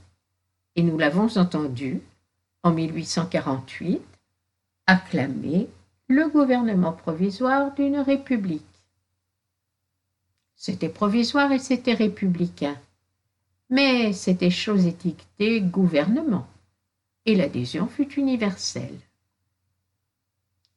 et 0.76 0.82
nous 0.82 0.98
l'avons 0.98 1.38
entendu, 1.38 2.02
en 2.66 2.72
1848, 2.72 4.02
acclamer 4.88 5.70
le 6.10 6.28
gouvernement 6.28 6.92
provisoire 6.92 7.74
d'une 7.76 8.00
république. 8.00 8.66
C'était 10.58 10.90
provisoire 10.90 11.54
et 11.54 11.60
c'était 11.60 11.94
républicain 11.94 12.76
mais 13.70 14.14
c'était 14.14 14.52
chose 14.52 14.86
étiquetée 14.86 15.62
gouvernement, 15.62 16.48
et 17.26 17.36
l'adhésion 17.36 17.88
fut 17.88 18.14
universelle. 18.14 19.00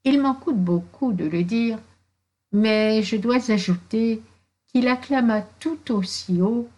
Il 0.04 0.20
m'en 0.20 0.34
coûte 0.34 0.56
beaucoup 0.56 1.12
de 1.12 1.24
le 1.24 1.42
dire, 1.42 1.78
mais 2.52 3.02
je 3.02 3.16
dois 3.16 3.50
ajouter 3.50 4.22
qu'il 4.68 4.88
acclama 4.88 5.42
tout 5.60 5.92
aussi 5.92 6.40
haut 6.40 6.68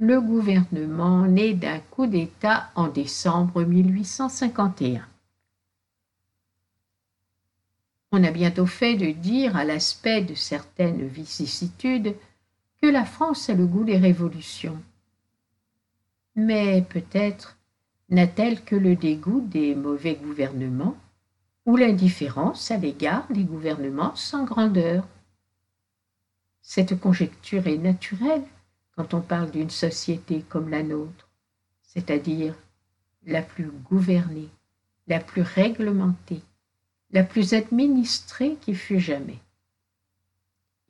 le 0.00 0.18
gouvernement 0.18 1.26
né 1.26 1.52
d'un 1.52 1.78
coup 1.78 2.06
d'État 2.06 2.70
en 2.74 2.88
décembre 2.88 3.62
1851. 3.62 5.06
On 8.10 8.24
a 8.24 8.30
bientôt 8.30 8.64
fait 8.64 8.96
de 8.96 9.10
dire 9.10 9.56
à 9.56 9.64
l'aspect 9.64 10.22
de 10.22 10.34
certaines 10.34 11.06
vicissitudes 11.06 12.14
que 12.80 12.86
la 12.86 13.04
France 13.04 13.50
a 13.50 13.54
le 13.54 13.66
goût 13.66 13.84
des 13.84 13.98
révolutions. 13.98 14.80
Mais 16.34 16.80
peut-être 16.80 17.58
n'a-t-elle 18.08 18.64
que 18.64 18.76
le 18.76 18.96
dégoût 18.96 19.42
des 19.42 19.74
mauvais 19.74 20.14
gouvernements 20.14 20.96
ou 21.66 21.76
l'indifférence 21.76 22.70
à 22.70 22.78
l'égard 22.78 23.26
des 23.28 23.44
gouvernements 23.44 24.16
sans 24.16 24.44
grandeur. 24.44 25.06
Cette 26.62 26.98
conjecture 26.98 27.66
est 27.66 27.76
naturelle 27.76 28.44
quand 29.00 29.14
on 29.14 29.22
parle 29.22 29.50
d'une 29.50 29.70
société 29.70 30.44
comme 30.46 30.68
la 30.68 30.82
nôtre, 30.82 31.26
c'est-à-dire 31.80 32.54
la 33.24 33.40
plus 33.40 33.70
gouvernée, 33.88 34.50
la 35.06 35.20
plus 35.20 35.40
réglementée, 35.40 36.42
la 37.10 37.24
plus 37.24 37.54
administrée 37.54 38.58
qui 38.60 38.74
fut 38.74 39.00
jamais. 39.00 39.38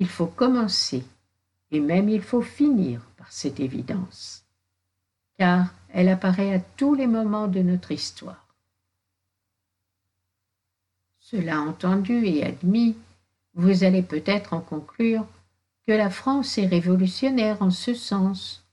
Il 0.01 0.09
faut 0.09 0.27
commencer, 0.27 1.05
et 1.71 1.79
même 1.79 2.09
il 2.09 2.21
faut 2.21 2.43
finir 2.43 3.01
par 3.17 3.31
cette 3.31 3.61
évidence, 3.61 4.45
car 5.39 5.73
elle 5.91 6.09
apparaît 6.09 6.53
à 6.53 6.59
tous 6.59 6.97
les 6.97 7.07
moments 7.07 7.47
de 7.47 7.61
notre 7.61 7.93
histoire. 7.93 8.45
Cela 11.21 11.61
entendu 11.61 12.27
et 12.27 12.45
admis, 12.45 12.97
vous 13.55 13.85
allez 13.85 14.03
peut-être 14.03 14.53
en 14.53 14.61
conclure 14.61 15.29
la 15.93 16.11
France 16.11 16.59
est 16.59 16.67
révolutionnaire 16.67 17.63
en 17.63 17.71
ce 17.71 17.95
sens, 17.95 18.65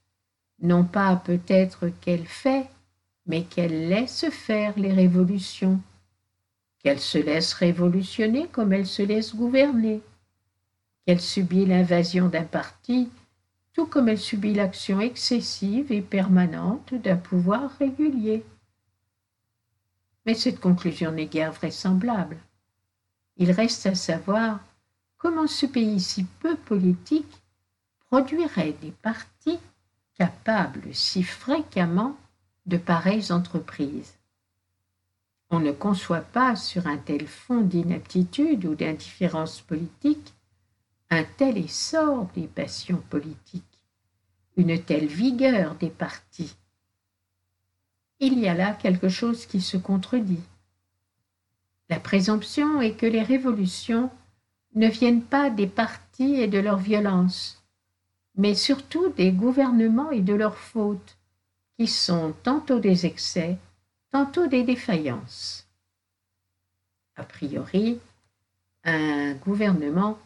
non 0.62 0.84
pas 0.84 1.16
peut-être 1.16 1.90
qu'elle 2.02 2.26
fait, 2.26 2.68
mais 3.26 3.44
qu'elle 3.44 3.90
laisse 3.90 4.26
faire 4.30 4.74
les 4.78 4.94
révolutions, 4.94 5.80
qu'elle 6.84 7.00
se 7.00 7.18
laisse 7.18 7.54
révolutionner 7.54 8.48
comme 8.48 8.74
elle 8.74 8.88
se 8.88 9.02
laisse 9.02 9.36
gouverner, 9.36 10.02
qu'elle 11.06 11.22
subit 11.22 11.66
l'invasion 11.66 12.28
d'un 12.28 12.44
parti, 12.44 13.10
tout 13.74 13.86
comme 13.86 14.10
elle 14.10 14.20
subit 14.20 14.54
l'action 14.54 15.00
excessive 15.00 15.92
et 15.92 16.02
permanente 16.02 16.94
d'un 16.96 17.18
pouvoir 17.18 17.72
régulier. 17.78 18.44
Mais 20.26 20.34
cette 20.34 20.60
conclusion 20.60 21.12
n'est 21.12 21.28
guère 21.28 21.52
vraisemblable. 21.52 22.38
Il 23.38 23.52
reste 23.52 23.86
à 23.86 23.96
savoir 23.96 24.60
comment 25.18 25.48
ce 25.48 25.66
pays 25.66 26.00
si 26.00 26.24
peu 26.24 26.56
politique 26.56 27.42
produirait 28.08 28.74
des 28.82 28.92
partis 28.92 29.60
capables 30.18 30.94
si 30.94 31.24
fréquemment 31.24 32.18
de 32.66 32.78
pareilles 32.78 33.32
entreprises? 33.32 34.18
On 35.50 35.60
ne 35.60 35.72
conçoit 35.72 36.22
pas 36.22 36.56
sur 36.56 36.88
un 36.88 36.98
tel 36.98 37.28
fond 37.28 37.62
d'inaptitude 37.62 38.66
ou 38.66 38.76
d'indifférence 38.76 39.62
politique 39.62 40.34
un 41.10 41.24
tel 41.24 41.58
essor 41.58 42.28
des 42.36 42.48
passions 42.48 43.02
politiques, 43.10 43.64
une 44.58 44.82
telle 44.84 45.08
vigueur 45.08 45.76
des 45.76 45.90
partis. 45.90 46.56
Il 48.20 48.38
y 48.40 48.48
a 48.48 48.54
là 48.54 48.74
quelque 48.74 49.08
chose 49.08 49.46
qui 49.46 49.62
se 49.62 49.78
contredit. 49.78 50.42
La 51.90 52.00
présomption 52.00 52.82
est 52.82 52.96
que 52.96 53.06
les 53.06 53.22
révolutions 53.22 54.12
ne 54.78 54.88
viennent 54.88 55.24
pas 55.24 55.50
des 55.50 55.66
partis 55.66 56.36
et 56.36 56.48
de 56.48 56.60
leur 56.60 56.78
violence, 56.78 57.64
mais 58.36 58.54
surtout 58.54 59.10
des 59.10 59.32
gouvernements 59.32 60.12
et 60.12 60.22
de 60.22 60.36
leurs 60.36 60.58
fautes, 60.58 61.18
qui 61.78 61.88
sont 61.88 62.34
tantôt 62.44 62.80
des 62.80 63.08
excès, 63.08 63.58
tantôt 64.12 64.46
des 64.46 64.64
défaillances. 64.64 65.68
A 67.16 67.24
priori, 67.24 68.00
un 68.84 69.34
gouvernement 69.34 70.20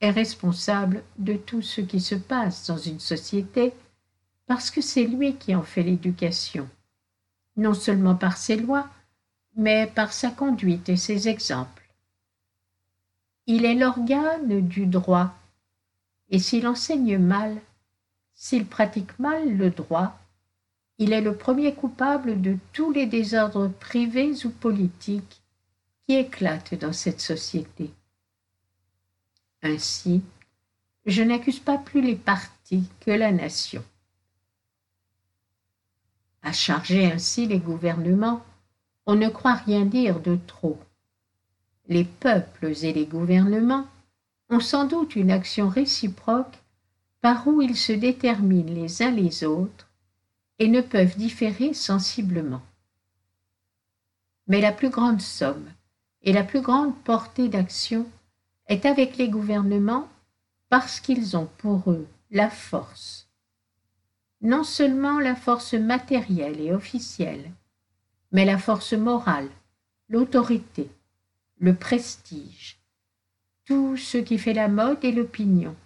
est 0.00 0.10
responsable 0.10 1.02
de 1.18 1.34
tout 1.34 1.60
ce 1.60 1.82
qui 1.82 2.00
se 2.00 2.14
passe 2.14 2.66
dans 2.66 2.78
une 2.78 3.00
société 3.00 3.74
parce 4.46 4.70
que 4.70 4.80
c'est 4.80 5.04
lui 5.04 5.36
qui 5.36 5.54
en 5.54 5.62
fait 5.62 5.82
l'éducation, 5.82 6.66
non 7.56 7.74
seulement 7.74 8.14
par 8.14 8.38
ses 8.38 8.56
lois, 8.56 8.88
mais 9.56 9.86
par 9.94 10.14
sa 10.14 10.30
conduite 10.30 10.88
et 10.88 10.96
ses 10.96 11.28
exemples. 11.28 11.79
Il 13.52 13.64
est 13.64 13.74
l'organe 13.74 14.60
du 14.68 14.86
droit, 14.86 15.34
et 16.28 16.38
s'il 16.38 16.68
enseigne 16.68 17.18
mal, 17.18 17.60
s'il 18.32 18.64
pratique 18.64 19.18
mal 19.18 19.56
le 19.56 19.70
droit, 19.70 20.16
il 20.98 21.12
est 21.12 21.20
le 21.20 21.36
premier 21.36 21.74
coupable 21.74 22.40
de 22.40 22.56
tous 22.72 22.92
les 22.92 23.06
désordres 23.06 23.68
privés 23.68 24.46
ou 24.46 24.50
politiques 24.50 25.42
qui 26.06 26.14
éclatent 26.14 26.76
dans 26.76 26.92
cette 26.92 27.20
société. 27.20 27.92
Ainsi, 29.64 30.22
je 31.04 31.24
n'accuse 31.24 31.58
pas 31.58 31.76
plus 31.76 32.02
les 32.02 32.14
partis 32.14 32.88
que 33.00 33.10
la 33.10 33.32
nation. 33.32 33.82
À 36.42 36.52
charger 36.52 37.10
ainsi 37.10 37.48
les 37.48 37.58
gouvernements, 37.58 38.44
on 39.06 39.16
ne 39.16 39.28
croit 39.28 39.54
rien 39.54 39.86
dire 39.86 40.20
de 40.20 40.38
trop. 40.46 40.78
Les 41.90 42.04
peuples 42.04 42.72
et 42.84 42.92
les 42.92 43.04
gouvernements 43.04 43.84
ont 44.48 44.60
sans 44.60 44.84
doute 44.84 45.16
une 45.16 45.32
action 45.32 45.68
réciproque 45.68 46.56
par 47.20 47.48
où 47.48 47.60
ils 47.62 47.76
se 47.76 47.92
déterminent 47.92 48.72
les 48.72 49.02
uns 49.02 49.10
les 49.10 49.42
autres 49.42 49.88
et 50.60 50.68
ne 50.68 50.82
peuvent 50.82 51.16
différer 51.16 51.74
sensiblement. 51.74 52.62
Mais 54.46 54.60
la 54.60 54.70
plus 54.70 54.88
grande 54.88 55.20
somme 55.20 55.68
et 56.22 56.32
la 56.32 56.44
plus 56.44 56.60
grande 56.60 56.96
portée 57.02 57.48
d'action 57.48 58.06
est 58.68 58.86
avec 58.86 59.16
les 59.16 59.28
gouvernements 59.28 60.08
parce 60.68 61.00
qu'ils 61.00 61.36
ont 61.36 61.48
pour 61.58 61.90
eux 61.90 62.06
la 62.30 62.50
force, 62.50 63.28
non 64.42 64.62
seulement 64.62 65.18
la 65.18 65.34
force 65.34 65.74
matérielle 65.74 66.60
et 66.60 66.72
officielle, 66.72 67.50
mais 68.30 68.44
la 68.44 68.58
force 68.58 68.92
morale, 68.92 69.48
l'autorité, 70.08 70.88
le 71.60 71.74
prestige, 71.74 72.78
tout 73.66 73.98
ce 73.98 74.16
qui 74.16 74.38
fait 74.38 74.54
la 74.54 74.68
mode 74.68 75.04
et 75.04 75.12
l'opinion, 75.12 75.76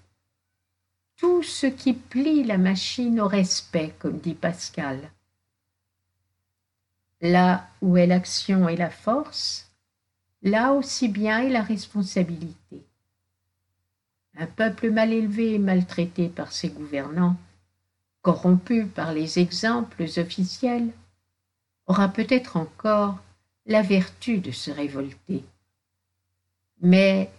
tout 1.16 1.42
ce 1.42 1.66
qui 1.66 1.92
plie 1.94 2.44
la 2.44 2.58
machine 2.58 3.20
au 3.20 3.26
respect, 3.26 3.92
comme 3.98 4.18
dit 4.18 4.34
Pascal. 4.34 5.10
Là 7.20 7.68
où 7.82 7.96
est 7.96 8.06
l'action 8.06 8.68
et 8.68 8.76
la 8.76 8.90
force, 8.90 9.72
là 10.42 10.72
aussi 10.72 11.08
bien 11.08 11.40
est 11.40 11.50
la 11.50 11.62
responsabilité. 11.62 12.84
Un 14.36 14.46
peuple 14.46 14.90
mal 14.90 15.12
élevé 15.12 15.54
et 15.54 15.58
maltraité 15.58 16.28
par 16.28 16.52
ses 16.52 16.68
gouvernants, 16.68 17.36
corrompu 18.22 18.86
par 18.86 19.12
les 19.12 19.40
exemples 19.40 20.04
officiels, 20.18 20.92
aura 21.86 22.08
peut-être 22.08 22.56
encore 22.56 23.18
la 23.66 23.82
vertu 23.82 24.38
de 24.38 24.52
se 24.52 24.70
révolter. 24.70 25.44
Mais 26.84 27.30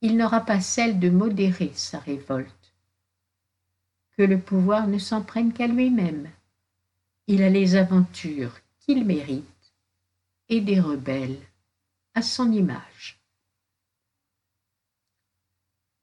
il 0.00 0.16
n'aura 0.16 0.42
pas 0.42 0.60
celle 0.60 1.00
de 1.00 1.10
modérer 1.10 1.72
sa 1.74 1.98
révolte. 1.98 2.72
Que 4.16 4.22
le 4.22 4.38
pouvoir 4.38 4.86
ne 4.86 4.98
s'en 4.98 5.22
prenne 5.22 5.52
qu'à 5.52 5.66
lui-même. 5.66 6.30
Il 7.26 7.42
a 7.42 7.50
les 7.50 7.74
aventures 7.74 8.60
qu'il 8.78 9.04
mérite 9.04 9.74
et 10.48 10.60
des 10.60 10.78
rebelles 10.78 11.40
à 12.14 12.22
son 12.22 12.52
image. 12.52 13.18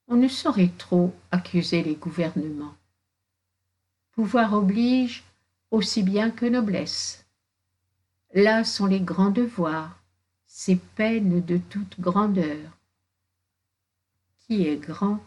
On 0.09 0.17
ne 0.17 0.27
saurait 0.27 0.73
trop 0.77 1.15
accuser 1.31 1.83
les 1.83 1.95
gouvernements. 1.95 2.75
Pouvoir 4.11 4.53
oblige 4.53 5.23
aussi 5.71 6.03
bien 6.03 6.31
que 6.31 6.45
noblesse. 6.45 7.25
Là 8.33 8.65
sont 8.65 8.87
les 8.87 8.99
grands 8.99 9.31
devoirs, 9.31 10.03
ces 10.47 10.75
peines 10.75 11.39
de 11.45 11.57
toute 11.57 12.01
grandeur. 12.01 12.78
Est 14.49 14.77
grand 14.77 15.19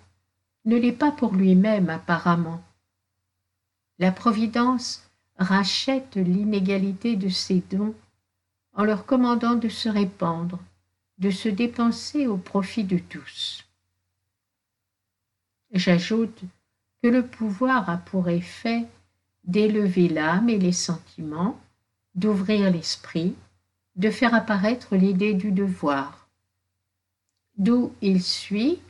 ne 0.65 0.77
l'est 0.77 0.93
pas 0.93 1.11
pour 1.11 1.35
lui-même 1.35 1.91
apparemment. 1.91 2.63
La 3.99 4.13
Providence 4.13 5.09
rachète 5.39 6.17
l'inégalité 6.17 7.17
de 7.17 7.29
ses 7.29 7.63
dons 7.71 7.95
en 8.75 8.85
leur 8.85 9.07
commandant 9.07 9.55
de 9.55 9.69
se 9.69 9.89
répandre 9.89 10.61
de 11.23 11.31
se 11.31 11.49
dépenser 11.49 12.27
au 12.27 12.37
profit 12.37 12.83
de 12.83 12.99
tous. 12.99 13.65
J'ajoute 15.73 16.43
que 17.01 17.09
le 17.09 17.25
pouvoir 17.25 17.89
a 17.89 17.97
pour 17.97 18.29
effet 18.29 18.87
d'élever 19.45 20.09
l'âme 20.09 20.49
et 20.49 20.59
les 20.59 20.73
sentiments, 20.73 21.61
d'ouvrir 22.17 22.71
l'esprit, 22.71 23.37
de 23.95 24.11
faire 24.11 24.35
apparaître 24.35 24.97
l'idée 24.97 25.35
du 25.35 25.53
devoir. 25.53 26.29
d'où 27.57 27.93
il 28.01 28.23
suit 28.23 28.81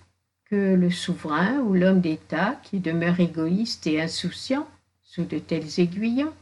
le 0.56 0.90
souverain 0.90 1.60
ou 1.60 1.74
l'homme 1.74 2.00
d'État 2.00 2.60
qui 2.62 2.80
demeure 2.80 3.20
égoïste 3.20 3.86
et 3.86 4.00
insouciant 4.00 4.68
sous 5.02 5.24
de 5.24 5.38
tels 5.38 5.80
aiguillons, 5.80 6.34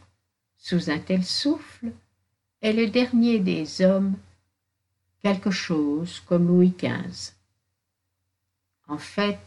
sous 0.59 0.91
un 0.91 0.99
tel 0.99 1.25
souffle, 1.25 1.93
est 2.61 2.73
le 2.73 2.89
dernier 2.89 3.39
des 3.39 3.83
hommes, 3.83 4.17
quelque 5.23 5.51
chose 5.51 6.21
comme 6.27 6.49
Louis 6.49 6.75
XV. 6.77 7.33
En 8.89 8.99
fait, 8.99 9.39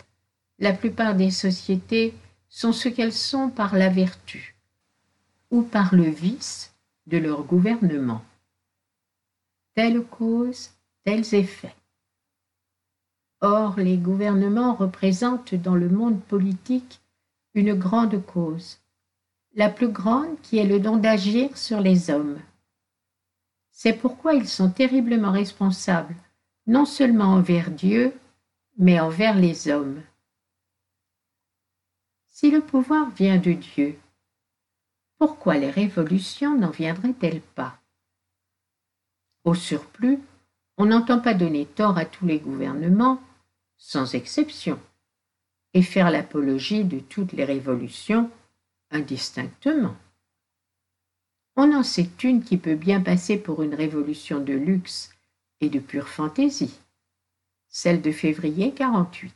la 0.59 0.73
plupart 0.73 1.15
des 1.15 1.31
sociétés 1.31 2.13
sont 2.47 2.71
ce 2.71 2.89
qu'elles 2.89 3.13
sont 3.13 3.49
par 3.49 3.75
la 3.75 3.89
vertu 3.89 4.55
ou 5.51 5.61
par 5.61 5.93
le 5.93 6.09
vice 6.09 6.73
de 7.07 7.17
leur 7.17 7.43
gouvernement. 7.43 8.23
Telle 9.75 10.03
cause, 10.03 10.71
tels 11.03 11.35
effets. 11.35 11.75
Or, 13.45 13.75
les 13.77 13.97
gouvernements 13.97 14.73
représentent 14.73 15.53
dans 15.53 15.75
le 15.75 15.89
monde 15.89 16.21
politique 16.23 17.01
une 17.53 17.73
grande 17.73 18.25
cause, 18.25 18.79
la 19.53 19.69
plus 19.69 19.89
grande 19.89 20.39
qui 20.41 20.59
est 20.59 20.65
le 20.65 20.79
don 20.79 20.95
d'agir 20.95 21.57
sur 21.57 21.81
les 21.81 22.09
hommes. 22.09 22.39
C'est 23.69 23.99
pourquoi 23.99 24.33
ils 24.33 24.47
sont 24.47 24.69
terriblement 24.69 25.33
responsables, 25.33 26.15
non 26.67 26.85
seulement 26.85 27.33
envers 27.33 27.69
Dieu, 27.69 28.13
mais 28.77 29.01
envers 29.01 29.35
les 29.35 29.67
hommes. 29.67 30.01
Si 32.29 32.49
le 32.49 32.61
pouvoir 32.61 33.09
vient 33.09 33.39
de 33.39 33.51
Dieu, 33.51 33.99
pourquoi 35.17 35.57
les 35.57 35.69
révolutions 35.69 36.57
n'en 36.57 36.69
viendraient-elles 36.69 37.41
pas? 37.41 37.77
Au 39.43 39.53
surplus, 39.53 40.21
on 40.77 40.85
n'entend 40.85 41.19
pas 41.19 41.33
donner 41.33 41.65
tort 41.65 41.97
à 41.97 42.05
tous 42.05 42.25
les 42.25 42.39
gouvernements, 42.39 43.21
sans 43.85 44.15
exception, 44.15 44.79
et 45.73 45.81
faire 45.81 46.09
l'apologie 46.09 46.85
de 46.85 46.99
toutes 46.99 47.33
les 47.33 47.43
révolutions 47.43 48.31
indistinctement. 48.91 49.93
On 51.57 51.73
en 51.73 51.83
sait 51.83 52.09
une 52.23 52.45
qui 52.45 52.55
peut 52.55 52.75
bien 52.75 53.01
passer 53.01 53.37
pour 53.37 53.61
une 53.61 53.75
révolution 53.75 54.39
de 54.39 54.53
luxe 54.53 55.13
et 55.59 55.69
de 55.69 55.79
pure 55.79 56.07
fantaisie, 56.07 56.79
celle 57.67 58.01
de 58.01 58.13
février 58.13 58.73
48. 58.73 59.35